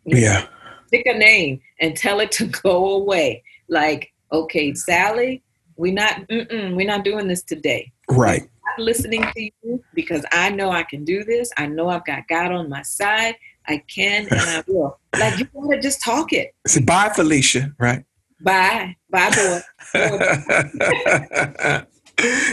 You 0.04 0.18
yeah. 0.18 0.40
Know, 0.40 0.46
pick 0.90 1.06
a 1.06 1.16
name 1.16 1.60
and 1.80 1.96
tell 1.96 2.20
it 2.20 2.32
to 2.32 2.46
go 2.62 2.94
away. 2.94 3.44
Like, 3.68 4.12
okay, 4.32 4.74
Sally, 4.74 5.42
we're 5.76 5.94
not, 5.94 6.22
we're 6.28 6.86
not 6.86 7.04
doing 7.04 7.28
this 7.28 7.42
today. 7.42 7.92
Right 8.08 8.48
listening 8.78 9.22
to 9.22 9.50
you 9.62 9.82
because 9.94 10.24
I 10.32 10.50
know 10.50 10.70
I 10.70 10.82
can 10.82 11.04
do 11.04 11.24
this. 11.24 11.50
I 11.56 11.66
know 11.66 11.88
I've 11.88 12.04
got 12.04 12.28
God 12.28 12.52
on 12.52 12.68
my 12.68 12.82
side. 12.82 13.36
I 13.66 13.82
can 13.88 14.26
and 14.30 14.40
I 14.40 14.64
will. 14.66 14.98
Like 15.18 15.38
you 15.38 15.46
gotta 15.46 15.80
just 15.80 16.02
talk 16.02 16.32
it. 16.32 16.54
Say 16.66 16.80
bye, 16.80 17.10
Felicia, 17.14 17.72
right? 17.78 18.04
Bye. 18.40 18.96
Bye, 19.10 19.30
boy. 19.30 19.60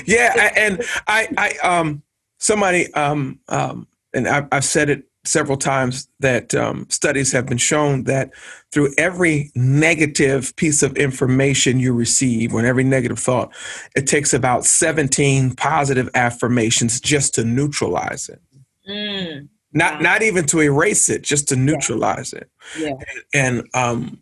yeah, 0.05 0.51
and 0.55 0.83
I 1.07 1.27
I 1.37 1.57
um 1.63 2.03
somebody 2.39 2.93
um 2.93 3.39
um 3.47 3.87
and 4.13 4.27
I've 4.27 4.65
said 4.65 4.89
it 4.89 5.05
several 5.27 5.57
times 5.57 6.07
that 6.19 6.55
um, 6.55 6.87
studies 6.89 7.31
have 7.31 7.45
been 7.45 7.57
shown 7.57 8.03
that 8.05 8.31
through 8.71 8.93
every 8.97 9.51
negative 9.55 10.55
piece 10.55 10.83
of 10.83 10.95
information 10.97 11.79
you 11.79 11.93
receive, 11.93 12.53
or 12.53 12.65
every 12.65 12.83
negative 12.83 13.19
thought, 13.19 13.53
it 13.95 14.07
takes 14.07 14.33
about 14.33 14.65
17 14.65 15.55
positive 15.55 16.09
affirmations 16.15 16.99
just 16.99 17.35
to 17.35 17.43
neutralize 17.43 18.29
it. 18.29 18.41
Mm. 18.89 19.49
Not 19.73 19.95
wow. 19.95 19.99
not 19.99 20.21
even 20.23 20.45
to 20.47 20.61
erase 20.61 21.09
it, 21.09 21.21
just 21.23 21.47
to 21.49 21.55
neutralize 21.55 22.33
yeah. 22.33 22.39
it. 22.39 22.49
Yeah. 22.79 22.93
And, 23.33 23.59
and 23.59 23.67
um, 23.73 24.19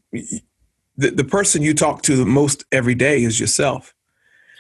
the, 0.98 1.12
the 1.12 1.24
person 1.24 1.62
you 1.62 1.74
talk 1.74 2.02
to 2.04 2.16
the 2.16 2.26
most 2.26 2.66
every 2.72 2.96
day 2.96 3.24
is 3.24 3.40
yourself. 3.40 3.94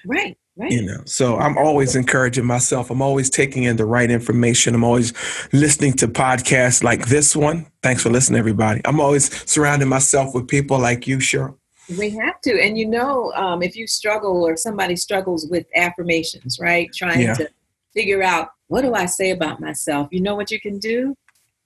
Right. 0.06 0.38
Right. 0.58 0.72
You 0.72 0.84
know, 0.84 1.02
so 1.06 1.38
I'm 1.38 1.58
always 1.58 1.98
encouraging 1.98 2.46
myself. 2.46 2.89
I'm 2.89 3.02
always 3.02 3.30
taking 3.30 3.63
in 3.63 3.76
the 3.76 3.84
right 3.84 4.10
information. 4.10 4.74
I'm 4.74 4.86
always 4.86 5.12
listening 5.52 5.94
to 5.94 6.08
podcasts 6.08 6.82
like 6.82 7.08
this 7.08 7.36
one. 7.36 7.68
Thanks 7.84 8.02
for 8.02 8.10
listening, 8.10 8.39
everybody. 8.39 8.80
I'm 8.86 9.02
always 9.02 9.30
surrounding 9.50 9.89
myself 9.89 10.34
with 10.34 10.48
people 10.48 10.80
like 10.80 11.08
you, 11.08 11.18
Cheryl. 11.18 11.58
We 12.00 12.10
have 12.12 12.39
to. 12.41 12.62
And 12.62 12.78
you 12.78 12.88
know, 12.88 13.34
um, 13.34 13.62
if 13.62 13.76
you 13.76 13.86
struggle 13.86 14.48
or 14.48 14.56
somebody 14.56 14.96
struggles 14.96 15.46
with 15.50 15.65
affirmations, 15.76 16.58
right? 16.60 16.89
Trying 16.96 17.22
yeah. 17.22 17.34
to 17.34 17.50
figure 17.94 18.24
out 18.24 18.50
what 18.68 18.82
do 18.82 18.94
I 18.94 19.08
say 19.08 19.32
about 19.32 19.60
myself, 19.60 20.08
you 20.12 20.22
know 20.22 20.36
what 20.36 20.52
you 20.52 20.62
can 20.62 20.80
do? 20.80 21.15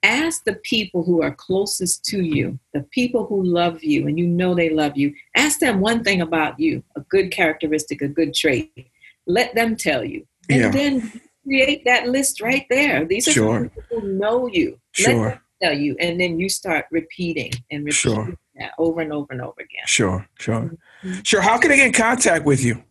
Ask 0.02 0.44
the 0.44 0.54
people 0.62 1.02
who 1.04 1.22
are 1.22 1.34
closest 1.34 2.04
to 2.06 2.22
you, 2.22 2.58
the 2.72 2.82
people 2.90 3.26
who 3.26 3.42
love 3.42 3.82
you 3.84 4.06
and 4.06 4.18
you 4.18 4.26
know 4.26 4.54
they 4.54 4.70
love 4.70 4.96
you, 4.96 5.14
ask 5.36 5.60
them 5.60 5.80
one 5.80 6.02
thing 6.02 6.20
about 6.20 6.58
you, 6.58 6.82
a 6.96 7.00
good 7.02 7.30
characteristic, 7.30 8.02
a 8.02 8.08
good 8.08 8.34
trait. 8.34 8.90
Let 9.26 9.54
them 9.54 9.76
tell 9.76 10.04
you. 10.04 10.26
And 10.48 10.60
yeah. 10.60 10.70
then 10.70 11.20
create 11.44 11.84
that 11.84 12.08
list 12.08 12.40
right 12.40 12.66
there. 12.70 13.04
These 13.04 13.28
are 13.28 13.32
sure. 13.32 13.62
people 13.68 13.82
who 13.90 14.18
know 14.18 14.46
you. 14.48 14.78
Let 14.98 15.10
sure. 15.10 15.42
tell 15.62 15.74
you. 15.74 15.96
And 16.00 16.20
then 16.20 16.38
you 16.38 16.48
start 16.48 16.86
repeating 16.90 17.52
and 17.70 17.84
repeating 17.84 18.24
sure. 18.24 18.34
that 18.56 18.72
over 18.78 19.00
and 19.00 19.12
over 19.12 19.32
and 19.32 19.42
over 19.42 19.60
again. 19.60 19.84
Sure, 19.86 20.26
sure. 20.38 20.70
Mm-hmm. 21.04 21.20
Sure. 21.24 21.40
How 21.40 21.58
can 21.58 21.72
I 21.72 21.76
get 21.76 21.86
in 21.88 21.92
contact 21.92 22.44
with 22.44 22.64
you? 22.64 22.82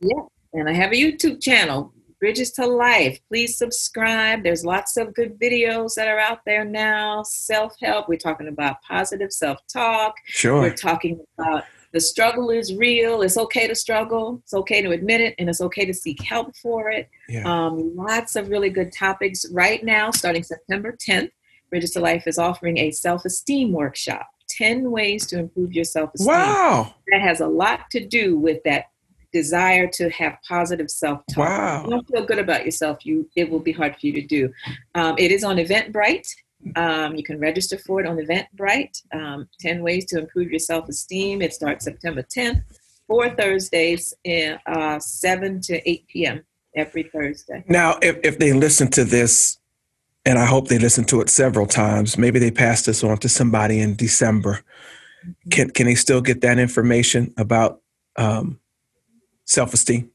Yeah, 0.00 0.22
and 0.52 0.68
I 0.68 0.72
have 0.72 0.90
a 0.90 0.96
YouTube 0.96 1.40
channel, 1.40 1.92
Bridges 2.18 2.50
to 2.52 2.66
Life. 2.66 3.20
Please 3.28 3.56
subscribe. 3.56 4.42
There's 4.42 4.64
lots 4.64 4.96
of 4.96 5.14
good 5.14 5.38
videos 5.38 5.94
that 5.94 6.08
are 6.08 6.18
out 6.18 6.40
there 6.44 6.64
now. 6.64 7.22
Self 7.22 7.74
help. 7.80 8.08
We're 8.08 8.18
talking 8.18 8.48
about 8.48 8.82
positive 8.82 9.32
self 9.32 9.60
talk. 9.72 10.16
Sure. 10.24 10.60
We're 10.60 10.74
talking 10.74 11.24
about 11.38 11.62
the 11.92 12.00
struggle 12.00 12.50
is 12.50 12.74
real. 12.74 13.22
It's 13.22 13.38
okay 13.38 13.68
to 13.68 13.76
struggle. 13.76 14.40
It's 14.42 14.54
okay 14.54 14.82
to 14.82 14.90
admit 14.90 15.20
it, 15.20 15.36
and 15.38 15.48
it's 15.48 15.60
okay 15.60 15.84
to 15.84 15.94
seek 15.94 16.20
help 16.24 16.56
for 16.56 16.90
it. 16.90 17.08
Yeah. 17.28 17.44
Um, 17.44 17.94
lots 17.94 18.34
of 18.34 18.48
really 18.48 18.70
good 18.70 18.92
topics 18.92 19.46
right 19.52 19.84
now, 19.84 20.10
starting 20.10 20.42
September 20.42 20.96
10th. 21.08 21.30
Bridges 21.70 21.92
to 21.92 22.00
Life 22.00 22.26
is 22.26 22.38
offering 22.38 22.76
a 22.78 22.90
self 22.90 23.24
esteem 23.24 23.70
workshop. 23.70 24.26
10 24.58 24.90
ways 24.90 25.26
to 25.26 25.38
improve 25.38 25.72
your 25.72 25.84
self 25.84 26.10
esteem. 26.14 26.28
Wow. 26.28 26.94
That 27.12 27.22
has 27.22 27.40
a 27.40 27.46
lot 27.46 27.90
to 27.92 28.04
do 28.04 28.36
with 28.36 28.62
that 28.64 28.86
desire 29.32 29.86
to 29.86 30.10
have 30.10 30.36
positive 30.46 30.90
self 30.90 31.22
talk. 31.32 31.48
Wow. 31.48 31.78
If 31.78 31.84
you 31.84 31.90
don't 31.90 32.08
feel 32.08 32.26
good 32.26 32.38
about 32.38 32.64
yourself, 32.64 33.06
you 33.06 33.28
it 33.36 33.48
will 33.48 33.60
be 33.60 33.72
hard 33.72 33.94
for 33.94 34.06
you 34.06 34.12
to 34.14 34.22
do. 34.22 34.52
Um, 34.94 35.14
it 35.18 35.30
is 35.30 35.44
on 35.44 35.56
Eventbrite. 35.56 36.28
Um, 36.76 37.14
you 37.14 37.22
can 37.22 37.38
register 37.38 37.78
for 37.78 38.00
it 38.00 38.06
on 38.06 38.16
Eventbrite. 38.16 39.00
Um, 39.14 39.48
10 39.60 39.82
ways 39.82 40.06
to 40.06 40.18
improve 40.18 40.50
your 40.50 40.58
self 40.58 40.88
esteem. 40.88 41.40
It 41.42 41.52
starts 41.52 41.84
September 41.84 42.22
10th, 42.22 42.62
four 43.06 43.30
Thursdays, 43.30 44.14
in, 44.24 44.58
uh, 44.66 44.98
7 44.98 45.60
to 45.62 45.88
8 45.88 46.06
p.m. 46.08 46.44
every 46.74 47.04
Thursday. 47.04 47.64
Now, 47.68 47.98
if, 48.02 48.18
if 48.24 48.38
they 48.38 48.52
listen 48.52 48.90
to 48.92 49.04
this 49.04 49.57
and 50.28 50.38
I 50.38 50.44
hope 50.44 50.68
they 50.68 50.78
listen 50.78 51.04
to 51.04 51.22
it 51.22 51.30
several 51.30 51.66
times. 51.66 52.18
Maybe 52.18 52.38
they 52.38 52.50
pass 52.50 52.84
this 52.84 53.02
on 53.02 53.16
to 53.18 53.30
somebody 53.30 53.80
in 53.80 53.96
December. 53.96 54.60
Can 55.50 55.70
can 55.70 55.86
they 55.86 55.94
still 55.94 56.20
get 56.20 56.42
that 56.42 56.58
information 56.58 57.32
about 57.38 57.80
um, 58.16 58.60
self 59.46 59.72
esteem? 59.72 60.10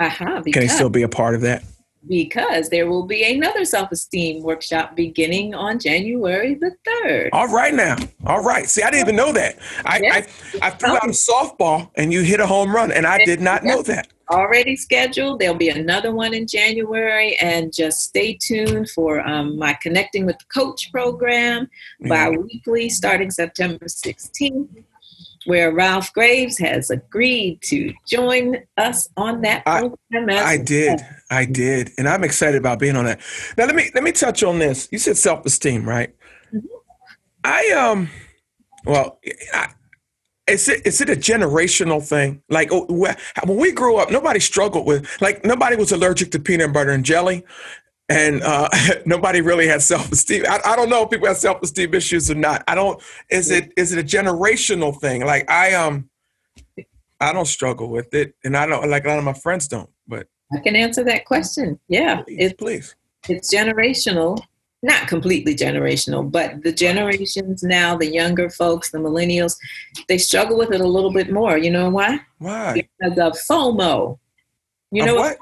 Uh-huh, 0.00 0.42
can 0.42 0.62
they 0.62 0.68
still 0.68 0.90
be 0.90 1.02
a 1.02 1.08
part 1.08 1.36
of 1.36 1.42
that? 1.42 1.62
Because 2.08 2.70
there 2.70 2.90
will 2.90 3.06
be 3.06 3.22
another 3.22 3.64
self 3.64 3.92
esteem 3.92 4.42
workshop 4.42 4.96
beginning 4.96 5.54
on 5.54 5.78
January 5.78 6.54
the 6.54 6.72
third. 6.84 7.30
All 7.32 7.46
right 7.46 7.72
now. 7.72 7.96
All 8.26 8.42
right. 8.42 8.68
See, 8.68 8.82
I 8.82 8.90
didn't 8.90 9.06
even 9.06 9.16
know 9.16 9.32
that. 9.32 9.58
I 9.84 10.00
yes. 10.02 10.28
I, 10.60 10.66
I, 10.66 10.70
threw 10.70 10.90
out 10.90 11.04
a 11.04 11.10
softball 11.10 11.92
and 11.94 12.12
you 12.12 12.22
hit 12.22 12.40
a 12.40 12.46
home 12.48 12.74
run, 12.74 12.90
and 12.90 13.06
I 13.06 13.18
did 13.24 13.40
not 13.40 13.62
know 13.62 13.82
that 13.82 14.08
already 14.32 14.76
scheduled. 14.76 15.40
There'll 15.40 15.54
be 15.54 15.68
another 15.68 16.12
one 16.12 16.34
in 16.34 16.46
January, 16.46 17.36
and 17.36 17.72
just 17.72 18.02
stay 18.02 18.38
tuned 18.40 18.90
for 18.90 19.26
um, 19.26 19.58
my 19.58 19.74
Connecting 19.74 20.26
with 20.26 20.38
the 20.38 20.44
Coach 20.46 20.90
program 20.90 21.64
mm-hmm. 21.64 22.08
bi-weekly 22.08 22.88
starting 22.88 23.30
September 23.30 23.86
16th, 23.86 24.84
where 25.44 25.72
Ralph 25.72 26.12
Graves 26.12 26.58
has 26.58 26.90
agreed 26.90 27.60
to 27.62 27.92
join 28.08 28.56
us 28.76 29.08
on 29.16 29.42
that 29.42 29.64
program. 29.64 30.30
I, 30.30 30.42
I 30.42 30.56
did. 30.58 31.00
I 31.30 31.44
did, 31.44 31.92
and 31.98 32.08
I'm 32.08 32.24
excited 32.24 32.58
about 32.58 32.78
being 32.78 32.96
on 32.96 33.04
that. 33.04 33.20
Now 33.56 33.66
let 33.66 33.74
me 33.74 33.90
let 33.94 34.04
me 34.04 34.12
touch 34.12 34.42
on 34.42 34.58
this. 34.58 34.88
You 34.90 34.98
said 34.98 35.16
self 35.16 35.46
esteem, 35.46 35.88
right? 35.88 36.14
Mm-hmm. 36.52 36.66
I 37.44 37.70
um, 37.70 38.08
well, 38.84 39.18
I, 39.52 39.68
is 40.46 40.68
it 40.68 40.86
is 40.86 41.00
it 41.00 41.08
a 41.08 41.14
generational 41.14 42.06
thing? 42.06 42.42
Like 42.48 42.68
oh, 42.72 42.86
when 42.88 43.16
we 43.56 43.72
grew 43.72 43.96
up, 43.96 44.10
nobody 44.10 44.40
struggled 44.40 44.86
with 44.86 45.20
like 45.20 45.44
nobody 45.44 45.76
was 45.76 45.92
allergic 45.92 46.30
to 46.32 46.38
peanut 46.38 46.72
butter 46.72 46.90
and 46.90 47.04
jelly, 47.04 47.44
and 48.08 48.42
uh, 48.42 48.68
nobody 49.06 49.40
really 49.40 49.68
had 49.68 49.82
self 49.82 50.10
esteem. 50.10 50.44
I, 50.48 50.60
I, 50.64 50.76
don't 50.76 50.88
know 50.88 51.04
if 51.04 51.10
people 51.10 51.28
have 51.28 51.36
self 51.36 51.62
esteem 51.62 51.94
issues 51.94 52.30
or 52.30 52.34
not. 52.34 52.64
I 52.66 52.74
don't. 52.74 53.00
Is 53.30 53.50
it 53.50 53.72
is 53.76 53.92
it 53.92 53.98
a 53.98 54.02
generational 54.02 54.98
thing? 54.98 55.24
Like 55.24 55.48
I 55.50 55.74
um, 55.74 56.08
I 57.20 57.32
don't 57.32 57.46
struggle 57.46 57.88
with 57.88 58.12
it, 58.14 58.34
and 58.44 58.56
I 58.56 58.66
don't 58.66 58.90
like 58.90 59.04
a 59.04 59.08
lot 59.08 59.18
of 59.18 59.24
my 59.24 59.32
friends 59.32 59.68
don't. 59.68 59.90
But 60.08 60.26
I 60.52 60.58
can 60.58 60.74
answer 60.74 61.04
that 61.04 61.24
question. 61.24 61.78
Yeah, 61.88 62.22
please, 62.22 62.36
it's, 62.38 62.54
please. 62.54 62.96
It's 63.28 63.54
generational, 63.54 64.42
not 64.82 65.06
completely 65.06 65.54
generational, 65.54 66.28
but 66.28 66.62
the 66.62 66.72
generations 66.72 67.62
now, 67.62 67.96
the 67.96 68.12
younger 68.12 68.50
folks, 68.50 68.90
the 68.90 68.98
millennials, 68.98 69.56
they 70.08 70.18
struggle 70.18 70.58
with 70.58 70.72
it 70.72 70.80
a 70.80 70.86
little 70.86 71.12
bit 71.12 71.32
more. 71.32 71.56
You 71.56 71.70
know 71.70 71.88
why? 71.88 72.20
Why? 72.38 72.72
Because 72.74 73.18
of 73.18 73.32
FOMO. 73.48 74.18
You 74.90 75.02
of 75.02 75.06
know 75.06 75.14
what? 75.14 75.38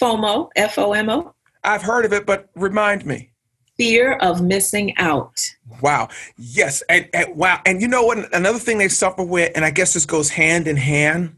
FOMO, 0.00 0.50
F 0.56 0.78
O 0.78 0.92
M 0.92 1.08
O. 1.08 1.34
I've 1.62 1.82
heard 1.82 2.04
of 2.04 2.12
it, 2.12 2.26
but 2.26 2.50
remind 2.54 3.06
me. 3.06 3.30
Fear 3.78 4.12
of 4.18 4.42
missing 4.42 4.96
out. 4.98 5.40
Wow. 5.80 6.08
Yes. 6.36 6.82
And, 6.88 7.08
and 7.12 7.34
wow. 7.34 7.60
And 7.66 7.80
you 7.80 7.88
know 7.88 8.04
what? 8.04 8.32
Another 8.34 8.58
thing 8.58 8.78
they 8.78 8.88
suffer 8.88 9.24
with, 9.24 9.50
and 9.56 9.64
I 9.64 9.70
guess 9.70 9.94
this 9.94 10.06
goes 10.06 10.28
hand 10.28 10.68
in 10.68 10.76
hand 10.76 11.34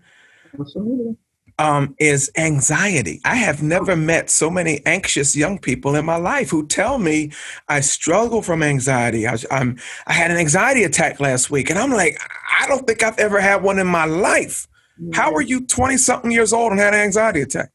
um, 1.58 1.94
is 1.98 2.30
anxiety. 2.36 3.20
I 3.24 3.36
have 3.36 3.62
never 3.62 3.96
met 3.96 4.30
so 4.30 4.50
many 4.50 4.84
anxious 4.86 5.34
young 5.34 5.58
people 5.58 5.94
in 5.94 6.04
my 6.04 6.16
life 6.16 6.50
who 6.50 6.66
tell 6.66 6.98
me 6.98 7.32
I 7.68 7.80
struggle 7.80 8.42
from 8.42 8.62
anxiety. 8.62 9.26
I, 9.26 9.36
I'm, 9.50 9.78
I 10.06 10.12
had 10.12 10.30
an 10.30 10.36
anxiety 10.36 10.84
attack 10.84 11.20
last 11.20 11.50
week, 11.50 11.70
and 11.70 11.78
I'm 11.78 11.90
like, 11.90 12.20
I 12.60 12.66
don't 12.66 12.86
think 12.86 13.02
I've 13.02 13.18
ever 13.18 13.40
had 13.40 13.62
one 13.62 13.78
in 13.78 13.86
my 13.86 14.04
life. 14.04 14.68
How 15.12 15.34
are 15.34 15.42
you 15.42 15.66
20 15.66 15.98
something 15.98 16.30
years 16.30 16.52
old 16.52 16.72
and 16.72 16.80
had 16.80 16.94
an 16.94 17.00
anxiety 17.00 17.42
attack? 17.42 17.70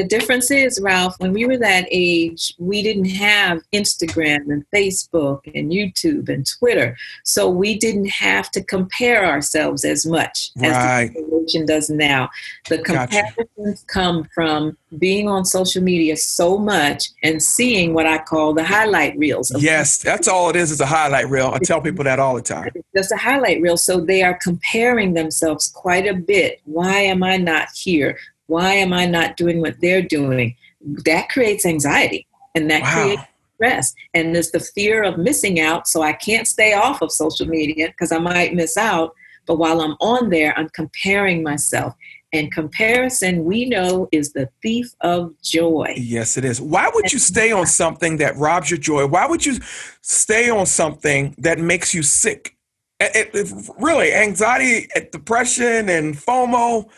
The 0.00 0.06
difference 0.06 0.50
is, 0.50 0.80
Ralph, 0.80 1.14
when 1.18 1.34
we 1.34 1.44
were 1.44 1.58
that 1.58 1.86
age, 1.90 2.54
we 2.58 2.82
didn't 2.82 3.10
have 3.10 3.60
Instagram 3.74 4.50
and 4.50 4.64
Facebook 4.74 5.40
and 5.54 5.70
YouTube 5.70 6.30
and 6.30 6.46
Twitter. 6.58 6.96
So 7.22 7.50
we 7.50 7.76
didn't 7.78 8.08
have 8.08 8.50
to 8.52 8.64
compare 8.64 9.26
ourselves 9.26 9.84
as 9.84 10.06
much 10.06 10.52
right. 10.56 10.70
as 10.70 11.12
the 11.12 11.20
generation 11.20 11.66
does 11.66 11.90
now. 11.90 12.30
The 12.70 12.78
comparisons 12.78 13.82
gotcha. 13.82 13.86
come 13.88 14.26
from 14.34 14.78
being 14.98 15.28
on 15.28 15.44
social 15.44 15.82
media 15.82 16.16
so 16.16 16.56
much 16.56 17.10
and 17.22 17.42
seeing 17.42 17.92
what 17.92 18.06
I 18.06 18.16
call 18.22 18.54
the 18.54 18.64
highlight 18.64 19.18
reels. 19.18 19.52
Yes, 19.58 19.98
that's 19.98 20.28
all 20.28 20.48
it 20.48 20.56
is, 20.56 20.70
is 20.70 20.80
a 20.80 20.86
highlight 20.86 21.28
reel. 21.28 21.50
I 21.52 21.58
tell 21.58 21.82
people 21.82 22.04
that 22.04 22.18
all 22.18 22.36
the 22.36 22.40
time. 22.40 22.70
Just 22.96 23.12
a 23.12 23.18
highlight 23.18 23.60
reel. 23.60 23.76
So 23.76 24.00
they 24.00 24.22
are 24.22 24.38
comparing 24.40 25.12
themselves 25.12 25.68
quite 25.68 26.06
a 26.06 26.14
bit. 26.14 26.62
Why 26.64 27.00
am 27.00 27.22
I 27.22 27.36
not 27.36 27.68
here? 27.76 28.16
Why 28.50 28.74
am 28.74 28.92
I 28.92 29.06
not 29.06 29.36
doing 29.36 29.60
what 29.60 29.80
they're 29.80 30.02
doing? 30.02 30.56
That 31.04 31.28
creates 31.28 31.64
anxiety 31.64 32.26
and 32.56 32.68
that 32.68 32.82
wow. 32.82 32.92
creates 32.92 33.22
stress. 33.54 33.94
And 34.12 34.34
there's 34.34 34.50
the 34.50 34.58
fear 34.58 35.04
of 35.04 35.18
missing 35.18 35.60
out. 35.60 35.86
So 35.86 36.02
I 36.02 36.14
can't 36.14 36.48
stay 36.48 36.72
off 36.72 37.00
of 37.00 37.12
social 37.12 37.46
media 37.46 37.86
because 37.86 38.10
I 38.10 38.18
might 38.18 38.52
miss 38.52 38.76
out. 38.76 39.14
But 39.46 39.58
while 39.58 39.80
I'm 39.80 39.96
on 40.00 40.30
there, 40.30 40.52
I'm 40.58 40.68
comparing 40.70 41.44
myself. 41.44 41.94
And 42.32 42.50
comparison, 42.52 43.44
we 43.44 43.66
know, 43.66 44.08
is 44.10 44.32
the 44.32 44.48
thief 44.62 44.94
of 45.00 45.32
joy. 45.42 45.94
Yes, 45.96 46.36
it 46.36 46.44
is. 46.44 46.60
Why 46.60 46.90
would 46.92 47.12
you 47.12 47.20
stay 47.20 47.52
on 47.52 47.66
something 47.66 48.16
that 48.16 48.36
robs 48.36 48.68
your 48.68 48.78
joy? 48.78 49.06
Why 49.06 49.26
would 49.26 49.46
you 49.46 49.58
stay 50.00 50.50
on 50.50 50.66
something 50.66 51.36
that 51.38 51.60
makes 51.60 51.94
you 51.94 52.02
sick? 52.02 52.56
It, 52.98 53.30
it, 53.32 53.70
really, 53.78 54.12
anxiety, 54.12 54.88
depression, 55.12 55.88
and 55.88 56.16
FOMO 56.16 56.90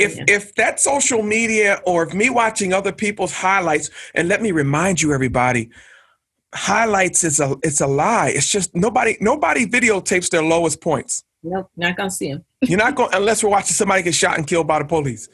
if 0.00 0.16
yeah. 0.16 0.24
if 0.28 0.54
that 0.54 0.80
social 0.80 1.22
media 1.22 1.80
or 1.84 2.04
if 2.04 2.14
me 2.14 2.30
watching 2.30 2.72
other 2.72 2.92
people's 2.92 3.32
highlights 3.32 3.90
and 4.14 4.28
let 4.28 4.40
me 4.40 4.50
remind 4.50 5.00
you 5.00 5.12
everybody 5.12 5.70
highlights 6.54 7.22
is 7.22 7.38
a 7.38 7.54
it's 7.62 7.80
a 7.80 7.86
lie. 7.86 8.32
It's 8.34 8.50
just 8.50 8.74
nobody 8.74 9.16
nobody 9.20 9.66
videotapes 9.66 10.30
their 10.30 10.42
lowest 10.42 10.80
points. 10.80 11.22
Nope 11.42 11.70
not 11.76 11.96
gonna 11.96 12.10
see 12.10 12.32
them 12.32 12.44
you're 12.62 12.78
not 12.78 12.94
going 12.94 13.10
unless 13.12 13.42
we're 13.42 13.50
watching 13.50 13.74
somebody 13.74 14.02
get 14.02 14.14
shot 14.14 14.36
and 14.36 14.46
killed 14.46 14.66
by 14.66 14.78
the 14.78 14.84
police. 14.84 15.28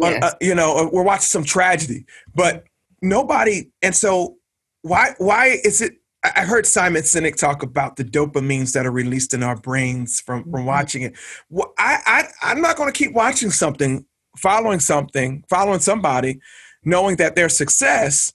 Yes. 0.00 0.22
or, 0.22 0.24
uh, 0.24 0.32
you 0.40 0.54
know 0.54 0.90
we're 0.92 1.02
watching 1.02 1.22
some 1.22 1.44
tragedy. 1.44 2.04
But 2.34 2.64
nobody 3.00 3.70
and 3.80 3.94
so 3.94 4.36
why 4.82 5.14
why 5.18 5.58
is 5.64 5.80
it 5.80 5.94
I 6.24 6.44
heard 6.44 6.66
Simon 6.66 7.02
Sinek 7.02 7.36
talk 7.36 7.62
about 7.62 7.96
the 7.96 8.04
dopamines 8.04 8.72
that 8.72 8.86
are 8.86 8.90
released 8.90 9.34
in 9.34 9.42
our 9.42 9.56
brains 9.56 10.20
from, 10.20 10.42
from 10.44 10.52
mm-hmm. 10.52 10.64
watching 10.64 11.02
it. 11.02 11.16
Well, 11.50 11.74
I, 11.78 11.98
I, 12.06 12.50
I'm 12.50 12.62
not 12.62 12.76
going 12.76 12.90
to 12.90 12.98
keep 12.98 13.12
watching 13.12 13.50
something, 13.50 14.06
following 14.38 14.80
something, 14.80 15.44
following 15.50 15.80
somebody, 15.80 16.40
knowing 16.84 17.16
that 17.16 17.36
their 17.36 17.50
success 17.50 18.32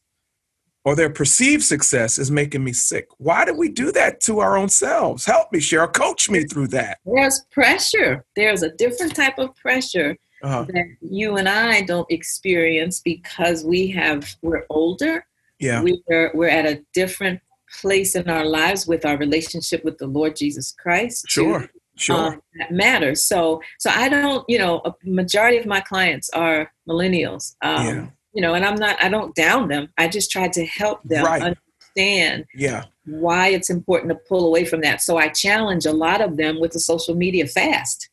or 0.85 0.95
their 0.95 1.09
perceived 1.09 1.63
success 1.63 2.19
is 2.19 2.31
making 2.31 2.63
me 2.63 2.73
sick. 2.73 3.07
Why 3.17 3.43
do 3.43 3.53
we 3.53 3.69
do 3.69 3.91
that 3.93 4.21
to 4.21 4.39
our 4.39 4.57
own 4.57 4.69
selves? 4.69 5.25
Help 5.25 5.51
me, 5.51 5.59
Cheryl. 5.59 5.91
Coach 5.91 6.29
me 6.29 6.43
through 6.43 6.67
that. 6.69 6.99
There's 7.05 7.45
pressure. 7.51 8.23
There's 8.35 8.63
a 8.63 8.71
different 8.71 9.15
type 9.15 9.39
of 9.39 9.55
pressure 9.55 10.15
uh-huh. 10.43 10.65
that 10.69 10.85
you 11.01 11.37
and 11.37 11.49
I 11.49 11.81
don't 11.81 12.09
experience 12.11 13.01
because 13.01 13.63
we 13.63 13.87
have 13.87 14.35
we're 14.41 14.65
older. 14.69 15.25
Yeah. 15.59 15.83
We're 15.83 16.31
we're 16.33 16.49
at 16.49 16.65
a 16.65 16.83
different 16.93 17.41
place 17.81 18.15
in 18.15 18.29
our 18.29 18.45
lives 18.45 18.87
with 18.87 19.05
our 19.05 19.17
relationship 19.17 19.83
with 19.83 19.97
the 19.97 20.07
Lord 20.07 20.35
Jesus 20.35 20.71
Christ. 20.71 21.25
Sure. 21.27 21.61
To, 21.61 21.69
sure. 21.95 22.17
Um, 22.17 22.41
that 22.57 22.71
matters. 22.71 23.25
So, 23.25 23.61
so 23.77 23.89
I 23.89 24.09
don't, 24.09 24.45
you 24.47 24.57
know, 24.57 24.81
a 24.85 24.93
majority 25.03 25.57
of 25.57 25.65
my 25.65 25.81
clients 25.81 26.29
are 26.31 26.71
millennials. 26.87 27.55
Um, 27.61 27.87
yeah. 27.87 28.07
You 28.33 28.41
know, 28.41 28.53
and 28.53 28.63
I'm 28.63 28.75
not, 28.75 29.01
I 29.03 29.09
don't 29.09 29.33
down 29.35 29.67
them. 29.67 29.89
I 29.97 30.07
just 30.07 30.31
try 30.31 30.47
to 30.49 30.65
help 30.65 31.01
them 31.03 31.25
right. 31.25 31.41
understand 31.41 32.45
yeah. 32.53 32.85
why 33.05 33.47
it's 33.47 33.69
important 33.69 34.11
to 34.11 34.19
pull 34.27 34.45
away 34.45 34.65
from 34.65 34.81
that. 34.81 35.01
So 35.01 35.17
I 35.17 35.29
challenge 35.29 35.85
a 35.85 35.91
lot 35.91 36.21
of 36.21 36.37
them 36.37 36.59
with 36.59 36.71
the 36.71 36.79
social 36.79 37.15
media 37.15 37.47
fast 37.47 38.09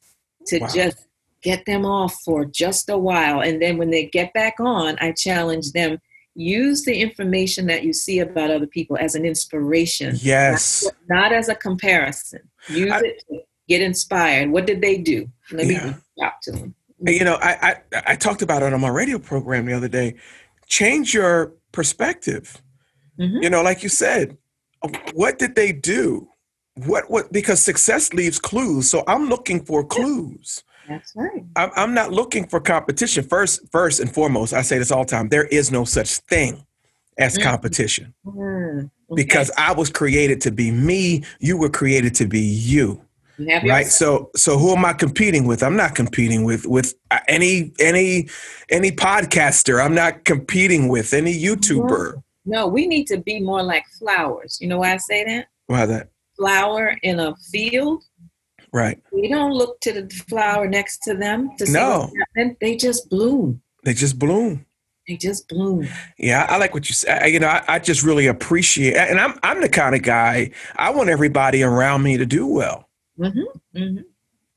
to 0.47 0.59
wow. 0.59 0.69
just 0.69 1.07
get 1.43 1.67
them 1.67 1.85
off 1.85 2.15
for 2.25 2.45
just 2.45 2.89
a 2.89 2.97
while. 2.97 3.41
And 3.41 3.61
then 3.61 3.77
when 3.77 3.91
they 3.91 4.07
get 4.07 4.33
back 4.33 4.55
on, 4.59 4.97
I 5.01 5.13
challenge 5.13 5.73
them 5.73 5.99
use 6.37 6.85
the 6.85 7.01
information 7.01 7.67
that 7.67 7.83
you 7.83 7.93
see 7.93 8.21
about 8.21 8.51
other 8.51 8.67
people 8.67 8.97
as 8.99 9.15
an 9.15 9.25
inspiration. 9.25 10.15
Yes. 10.21 10.85
Not, 11.09 11.23
not 11.23 11.33
as 11.33 11.49
a 11.49 11.55
comparison. 11.55 12.41
Use 12.69 12.93
I, 12.93 13.01
it 13.01 13.25
to 13.29 13.41
get 13.69 13.81
inspired. 13.81 14.51
What 14.51 14.67
did 14.67 14.81
they 14.81 14.99
do? 14.99 15.29
Let 15.51 15.67
yeah. 15.67 15.87
me 15.87 15.95
talk 16.21 16.41
to 16.43 16.53
them. 16.53 16.75
You 17.01 17.25
know, 17.25 17.39
I, 17.43 17.81
I 17.93 18.03
I 18.07 18.17
talked 18.17 18.41
about 18.41 18.63
it 18.63 18.73
on 18.73 18.81
my 18.81 18.89
radio 18.89 19.19
program 19.19 19.67
the 19.67 19.75
other 19.75 19.89
day. 19.89 20.17
Change 20.67 21.13
your 21.13 21.53
perspective. 21.73 22.63
Mm-hmm. 23.21 23.43
You 23.43 23.51
know, 23.51 23.63
like 23.63 23.83
you 23.83 23.91
said, 23.91 24.37
what 25.13 25.39
did 25.39 25.55
they 25.55 25.73
do? 25.73 26.29
What 26.87 27.11
what 27.11 27.33
because 27.33 27.63
success 27.63 28.13
leaves 28.13 28.39
clues. 28.39 28.91
So 28.91 29.05
I'm 29.07 29.29
looking 29.29 29.65
for 29.65 29.85
clues. 29.85 30.65
That's 30.89 31.13
right. 31.15 31.45
I'm, 31.57 31.71
I'm 31.75 31.95
not 31.95 32.13
looking 32.13 32.47
for 32.47 32.61
competition. 32.61 33.25
First, 33.25 33.61
first 33.73 34.01
and 34.01 34.13
foremost, 34.13 34.53
I 34.53 34.63
say 34.63 34.79
this 34.79 34.91
all 34.91 35.05
the 35.05 35.11
time: 35.11 35.29
there 35.29 35.47
is 35.47 35.73
no 35.73 35.85
such 35.85 36.19
thing 36.19 36.65
as 37.19 37.37
mm. 37.37 37.43
competition, 37.43 38.15
mm. 38.25 38.85
Okay. 38.85 38.91
because 39.15 39.51
I 39.57 39.73
was 39.73 39.91
created 39.91 40.41
to 40.43 40.51
be 40.51 40.71
me. 40.71 41.25
You 41.41 41.57
were 41.57 41.71
created 41.71 42.15
to 42.17 42.27
be 42.27 42.41
you. 42.41 43.03
right 43.69 43.87
so 43.87 44.31
so 44.35 44.57
who 44.57 44.75
am 44.75 44.83
i 44.83 44.95
competing 44.95 45.47
with 45.47 45.63
i'm 45.63 45.77
not 45.77 45.95
competing 45.95 46.43
with 46.43 46.65
with 46.67 46.95
uh, 47.11 47.19
any 47.29 47.71
any 47.79 48.27
any 48.71 48.91
podcaster 48.91 49.85
i'm 49.85 49.95
not 49.95 50.25
competing 50.25 50.89
with 50.89 51.13
any 51.13 51.39
youtuber 51.39 52.15
no 52.47 52.67
we 52.67 52.87
need 52.87 53.07
to 53.07 53.19
be 53.19 53.39
more 53.39 53.63
like 53.63 53.85
flowers 53.99 54.57
you 54.59 54.67
know 54.67 54.79
why 54.79 54.95
i 54.95 54.97
say 54.97 55.23
that 55.23 55.49
why 55.67 55.85
that 55.85 56.09
flower 56.35 56.97
in 57.03 57.21
a 57.21 57.37
field 57.53 58.03
Right. 58.73 59.01
We 59.13 59.29
don't 59.29 59.53
look 59.53 59.81
to 59.81 59.93
the 59.93 60.09
flower 60.29 60.69
next 60.69 60.99
to 61.05 61.15
them 61.15 61.57
to 61.59 61.67
see 61.67 61.73
no. 61.73 62.11
They 62.61 62.77
just 62.77 63.09
bloom. 63.09 63.63
They 63.85 63.95
just 63.95 64.19
bloom. 64.19 64.67
They 65.09 65.17
just 65.17 65.49
bloom. 65.49 65.87
Yeah, 66.19 66.47
I 66.49 66.59
like 66.59 66.75
what 66.75 66.89
you 66.89 66.95
say. 66.95 67.31
You 67.31 67.39
know, 67.39 67.47
I, 67.47 67.63
I 67.69 67.79
just 67.79 68.03
really 68.03 68.27
appreciate, 68.27 68.97
and 68.97 69.21
I'm 69.21 69.39
I'm 69.43 69.61
the 69.61 69.69
kind 69.69 69.95
of 69.95 70.03
guy 70.03 70.51
I 70.75 70.91
want 70.91 71.11
everybody 71.11 71.63
around 71.63 72.03
me 72.03 72.17
to 72.17 72.27
do 72.27 72.47
well. 72.47 72.89
Mm-hmm. 73.19 73.79
Mm-hmm. 73.79 74.03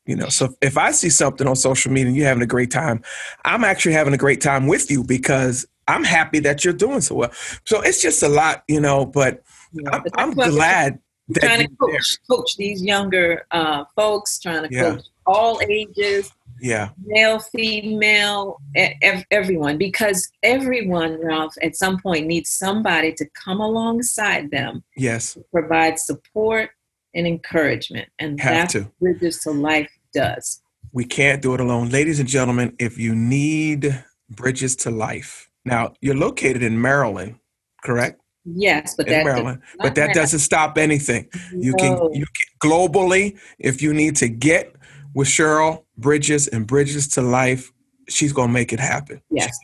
You 0.06 0.16
know, 0.16 0.30
so 0.30 0.56
if 0.62 0.76
I 0.76 0.90
see 0.90 1.12
something 1.12 1.46
on 1.46 1.56
social 1.56 1.92
media 1.92 2.08
and 2.08 2.18
you're 2.18 2.26
having 2.26 2.42
a 2.42 2.48
great 2.48 2.72
time, 2.72 3.04
I'm 3.46 3.64
actually 3.64 3.94
having 3.94 4.14
a 4.16 4.18
great 4.18 4.42
time 4.42 4.66
with 4.66 4.90
you 4.90 5.04
because 5.04 5.68
I'm 5.88 6.04
happy 6.04 6.40
that 6.40 6.66
you're 6.66 6.74
doing 6.74 7.02
so 7.02 7.14
well. 7.14 7.32
So 7.66 7.82
it's 7.82 8.02
just 8.02 8.24
a 8.24 8.30
lot, 8.30 8.64
you 8.68 8.82
know. 8.82 9.06
But 9.06 9.44
yeah, 9.72 9.92
I'm, 9.92 10.04
I'm 10.16 10.34
glad 10.34 11.00
trying 11.36 11.68
to 11.68 11.76
coach, 11.76 12.18
coach 12.30 12.58
these 12.58 12.84
younger 12.84 13.46
uh, 13.52 13.86
folks, 13.96 14.40
trying 14.40 14.68
to 14.68 14.70
yeah. 14.72 14.82
coach 14.82 15.06
all 15.26 15.62
ages. 15.70 16.32
Yeah. 16.62 16.90
Male, 17.06 17.40
female, 17.40 18.60
ev- 18.76 19.24
everyone, 19.32 19.78
because 19.78 20.30
everyone, 20.44 21.24
Ralph, 21.24 21.54
at 21.64 21.76
some 21.76 22.00
point 22.00 22.28
needs 22.28 22.50
somebody 22.50 23.14
to 23.14 23.26
come 23.34 23.62
alongside 23.62 24.52
them. 24.52 24.84
Yes. 24.98 25.38
Provide 25.52 26.00
support 26.00 26.72
and 27.14 27.26
encouragement. 27.26 28.10
And 28.20 28.40
Have 28.42 28.54
that's 28.54 28.74
to. 28.74 28.80
what 28.82 29.00
Bridges 29.00 29.40
to 29.44 29.52
Life 29.52 29.92
does. 30.14 30.62
We 30.92 31.06
can't 31.06 31.42
do 31.42 31.54
it 31.54 31.60
alone. 31.60 31.90
Ladies 31.90 32.20
and 32.20 32.28
gentlemen, 32.28 32.76
if 32.80 32.98
you 32.98 33.16
need 33.16 34.04
Bridges 34.30 34.76
to 34.78 34.92
Life, 34.92 35.50
now 35.66 35.94
you're 36.02 36.16
located 36.16 36.64
in 36.64 36.82
Maryland, 36.82 37.36
correct? 37.84 38.22
Yes, 38.46 38.96
but 38.96 39.08
that 39.08 39.26
Maryland, 39.26 39.62
but 39.80 39.96
that 39.96 40.14
doesn't 40.14 40.40
stop 40.40 40.78
anything. 40.78 41.28
No. 41.54 41.62
You 41.62 41.74
can 41.74 42.14
you 42.14 42.26
can 42.26 42.70
globally 42.70 43.38
if 43.60 43.82
you 43.82 43.94
need 43.94 44.16
to 44.18 44.30
get 44.30 44.76
with 45.14 45.28
Cheryl 45.28 45.84
Bridges 45.98 46.48
and 46.48 46.66
Bridges 46.66 47.08
to 47.10 47.22
Life. 47.22 47.72
She's 48.08 48.34
gonna 48.34 48.52
make 48.52 48.74
it 48.74 48.80
happen. 48.80 49.22
Yes, 49.30 49.60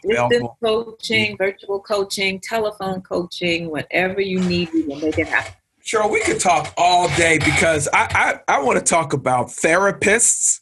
coaching, 0.62 1.36
virtual 1.38 1.80
coaching, 1.80 2.40
telephone 2.42 3.02
coaching, 3.02 3.72
whatever 3.72 4.22
you 4.22 4.40
need, 4.42 4.70
we 4.72 4.84
will 4.84 5.00
make 5.00 5.18
it 5.18 5.28
happen. 5.28 5.54
Cheryl, 5.84 6.12
we 6.12 6.22
could 6.22 6.40
talk 6.40 6.74
all 6.78 7.08
day 7.16 7.40
because 7.40 7.88
I 7.94 8.40
I, 8.48 8.56
I 8.58 8.62
want 8.62 8.78
to 8.78 8.86
talk 8.86 9.14
about 9.14 9.48
therapists. 9.48 10.60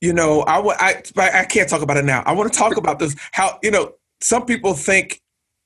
You 0.00 0.12
know, 0.12 0.42
I, 0.42 0.58
I 0.80 1.02
I 1.40 1.44
can't 1.44 1.68
talk 1.68 1.82
about 1.82 1.96
it 1.96 2.04
now. 2.04 2.22
I 2.24 2.32
want 2.32 2.52
to 2.52 2.58
talk 2.58 2.76
about 2.76 2.98
this. 2.98 3.16
How 3.32 3.58
you 3.62 3.70
know 3.70 3.94
some 4.20 4.44
people 4.46 4.74
think 4.74 5.20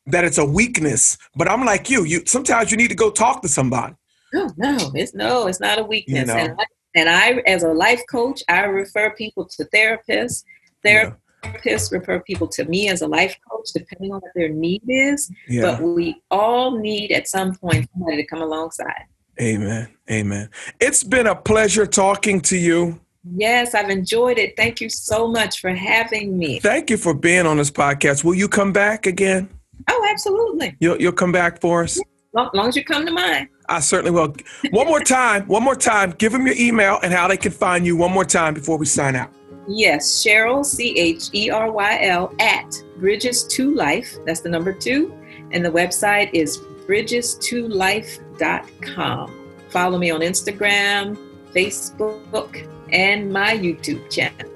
that 0.06 0.24
it's 0.24 0.38
a 0.38 0.44
weakness, 0.44 1.16
but 1.34 1.48
I'm 1.48 1.64
like 1.64 1.88
you. 1.90 2.04
You 2.04 2.22
sometimes 2.26 2.70
you 2.70 2.76
need 2.76 2.88
to 2.88 2.94
go 2.94 3.10
talk 3.10 3.42
to 3.42 3.48
somebody. 3.48 3.94
No, 4.32 4.50
no, 4.56 4.92
it's 4.94 5.14
no, 5.14 5.46
it's 5.46 5.60
not 5.60 5.78
a 5.78 5.84
weakness. 5.84 6.28
You 6.28 6.34
know? 6.34 6.34
and, 6.34 6.60
I, 6.60 6.64
and, 6.94 7.08
I, 7.08 7.30
as 7.46 7.62
a 7.62 7.72
life 7.72 8.02
coach, 8.10 8.42
I 8.48 8.64
refer 8.64 9.10
people 9.14 9.48
to 9.56 9.64
therapists. 9.66 10.44
Therapists 10.84 11.16
yeah. 11.64 11.98
refer 11.98 12.20
people 12.20 12.48
to 12.48 12.64
me 12.64 12.88
as 12.88 13.02
a 13.02 13.06
life 13.06 13.36
coach, 13.50 13.68
depending 13.72 14.12
on 14.12 14.20
what 14.20 14.32
their 14.34 14.48
need 14.48 14.82
is. 14.88 15.30
Yeah. 15.48 15.62
But 15.62 15.82
we 15.82 16.20
all 16.30 16.78
need 16.78 17.12
at 17.12 17.28
some 17.28 17.54
point 17.54 17.88
somebody 17.92 18.16
to 18.16 18.26
come 18.26 18.42
alongside. 18.42 19.04
Amen. 19.40 19.88
Amen. 20.10 20.50
It's 20.80 21.02
been 21.02 21.26
a 21.26 21.34
pleasure 21.34 21.86
talking 21.86 22.40
to 22.42 22.56
you. 22.56 23.00
Yes, 23.36 23.74
I've 23.74 23.88
enjoyed 23.88 24.38
it. 24.38 24.54
Thank 24.56 24.80
you 24.80 24.90
so 24.90 25.28
much 25.28 25.60
for 25.60 25.70
having 25.70 26.36
me. 26.36 26.60
Thank 26.60 26.90
you 26.90 26.96
for 26.96 27.14
being 27.14 27.46
on 27.46 27.56
this 27.56 27.70
podcast. 27.70 28.22
Will 28.22 28.34
you 28.34 28.48
come 28.48 28.72
back 28.72 29.06
again? 29.06 29.48
Oh, 29.88 30.06
absolutely. 30.10 30.76
You'll 30.80 31.00
you'll 31.00 31.12
come 31.12 31.32
back 31.32 31.60
for 31.60 31.84
us. 31.84 32.00
Long, 32.32 32.50
long 32.52 32.68
as 32.68 32.76
you 32.76 32.84
come 32.84 33.06
to 33.06 33.12
mine. 33.12 33.48
I 33.68 33.80
certainly 33.80 34.10
will. 34.10 34.34
One 34.70 34.86
more 34.86 35.00
time. 35.00 35.42
One 35.46 35.62
more 35.62 35.76
time. 35.76 36.12
Give 36.18 36.32
them 36.32 36.46
your 36.46 36.56
email 36.58 36.98
and 37.02 37.12
how 37.12 37.28
they 37.28 37.36
can 37.36 37.52
find 37.52 37.86
you. 37.86 37.96
One 37.96 38.12
more 38.12 38.24
time 38.24 38.54
before 38.54 38.76
we 38.76 38.86
sign 38.86 39.14
out. 39.14 39.30
Yes, 39.66 40.22
Cheryl 40.22 40.64
C 40.64 40.98
H 40.98 41.30
E 41.32 41.50
R 41.50 41.70
Y 41.70 41.98
L 42.02 42.34
at 42.40 42.70
Bridges 42.98 43.44
to 43.44 43.74
Life. 43.74 44.16
That's 44.26 44.40
the 44.40 44.50
number 44.50 44.72
two, 44.72 45.14
and 45.52 45.64
the 45.64 45.70
website 45.70 46.30
is 46.34 46.58
bridges2life.com. 46.86 49.40
Follow 49.70 49.98
me 49.98 50.10
on 50.10 50.20
Instagram, 50.20 51.16
Facebook, 51.52 52.68
and 52.92 53.32
my 53.32 53.56
YouTube 53.56 54.10
channel. 54.10 54.53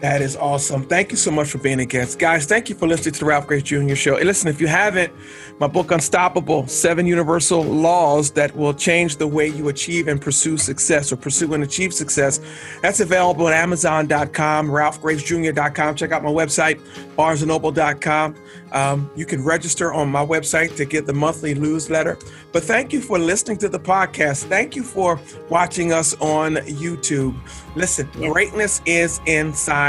That 0.00 0.20
is 0.20 0.36
awesome. 0.36 0.82
Thank 0.82 1.10
you 1.10 1.16
so 1.16 1.30
much 1.30 1.50
for 1.50 1.56
being 1.58 1.80
a 1.80 1.86
guest. 1.86 2.18
Guys, 2.18 2.44
thank 2.44 2.68
you 2.68 2.74
for 2.74 2.86
listening 2.86 3.14
to 3.14 3.20
the 3.20 3.24
Ralph 3.24 3.46
Graves 3.46 3.64
Jr. 3.64 3.94
Show. 3.94 4.16
And 4.16 4.26
listen, 4.26 4.48
if 4.48 4.60
you 4.60 4.66
haven't, 4.66 5.10
my 5.58 5.66
book, 5.66 5.90
Unstoppable 5.90 6.66
Seven 6.66 7.06
Universal 7.06 7.62
Laws 7.64 8.30
That 8.32 8.54
Will 8.54 8.74
Change 8.74 9.16
the 9.16 9.26
Way 9.26 9.48
You 9.48 9.68
Achieve 9.68 10.08
and 10.08 10.20
Pursue 10.20 10.58
Success 10.58 11.12
or 11.12 11.16
Pursue 11.16 11.54
and 11.54 11.64
Achieve 11.64 11.94
Success, 11.94 12.40
that's 12.82 13.00
available 13.00 13.48
at 13.48 13.54
Amazon.com, 13.54 14.68
RalphGravesJr.com. 14.68 15.94
Check 15.94 16.12
out 16.12 16.22
my 16.22 16.30
website, 16.30 16.78
BarnesandNoble.com. 17.16 18.36
Um, 18.72 19.10
you 19.16 19.24
can 19.24 19.42
register 19.42 19.94
on 19.94 20.10
my 20.10 20.24
website 20.24 20.76
to 20.76 20.84
get 20.84 21.06
the 21.06 21.14
monthly 21.14 21.54
newsletter. 21.54 22.18
But 22.52 22.64
thank 22.64 22.92
you 22.92 23.00
for 23.00 23.18
listening 23.18 23.56
to 23.58 23.68
the 23.70 23.78
podcast. 23.78 24.44
Thank 24.44 24.76
you 24.76 24.82
for 24.82 25.18
watching 25.48 25.92
us 25.92 26.14
on 26.20 26.56
YouTube. 26.56 27.34
Listen, 27.74 28.08
greatness 28.12 28.82
is 28.84 29.20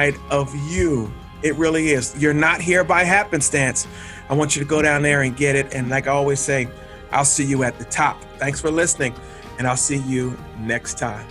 inside 0.05 0.19
of 0.31 0.53
you. 0.69 1.11
It 1.43 1.55
really 1.55 1.89
is. 1.89 2.15
You're 2.21 2.33
not 2.33 2.61
here 2.61 2.83
by 2.83 3.03
happenstance. 3.03 3.87
I 4.29 4.33
want 4.33 4.55
you 4.55 4.61
to 4.61 4.67
go 4.67 4.81
down 4.81 5.01
there 5.01 5.21
and 5.21 5.35
get 5.35 5.55
it. 5.55 5.73
And 5.73 5.89
like 5.89 6.07
I 6.07 6.11
always 6.11 6.39
say, 6.39 6.67
I'll 7.11 7.25
see 7.25 7.45
you 7.45 7.63
at 7.63 7.77
the 7.77 7.85
top. 7.85 8.21
Thanks 8.37 8.59
for 8.59 8.69
listening, 8.69 9.13
and 9.57 9.67
I'll 9.67 9.77
see 9.77 9.97
you 9.97 10.37
next 10.59 10.97
time. 10.97 11.25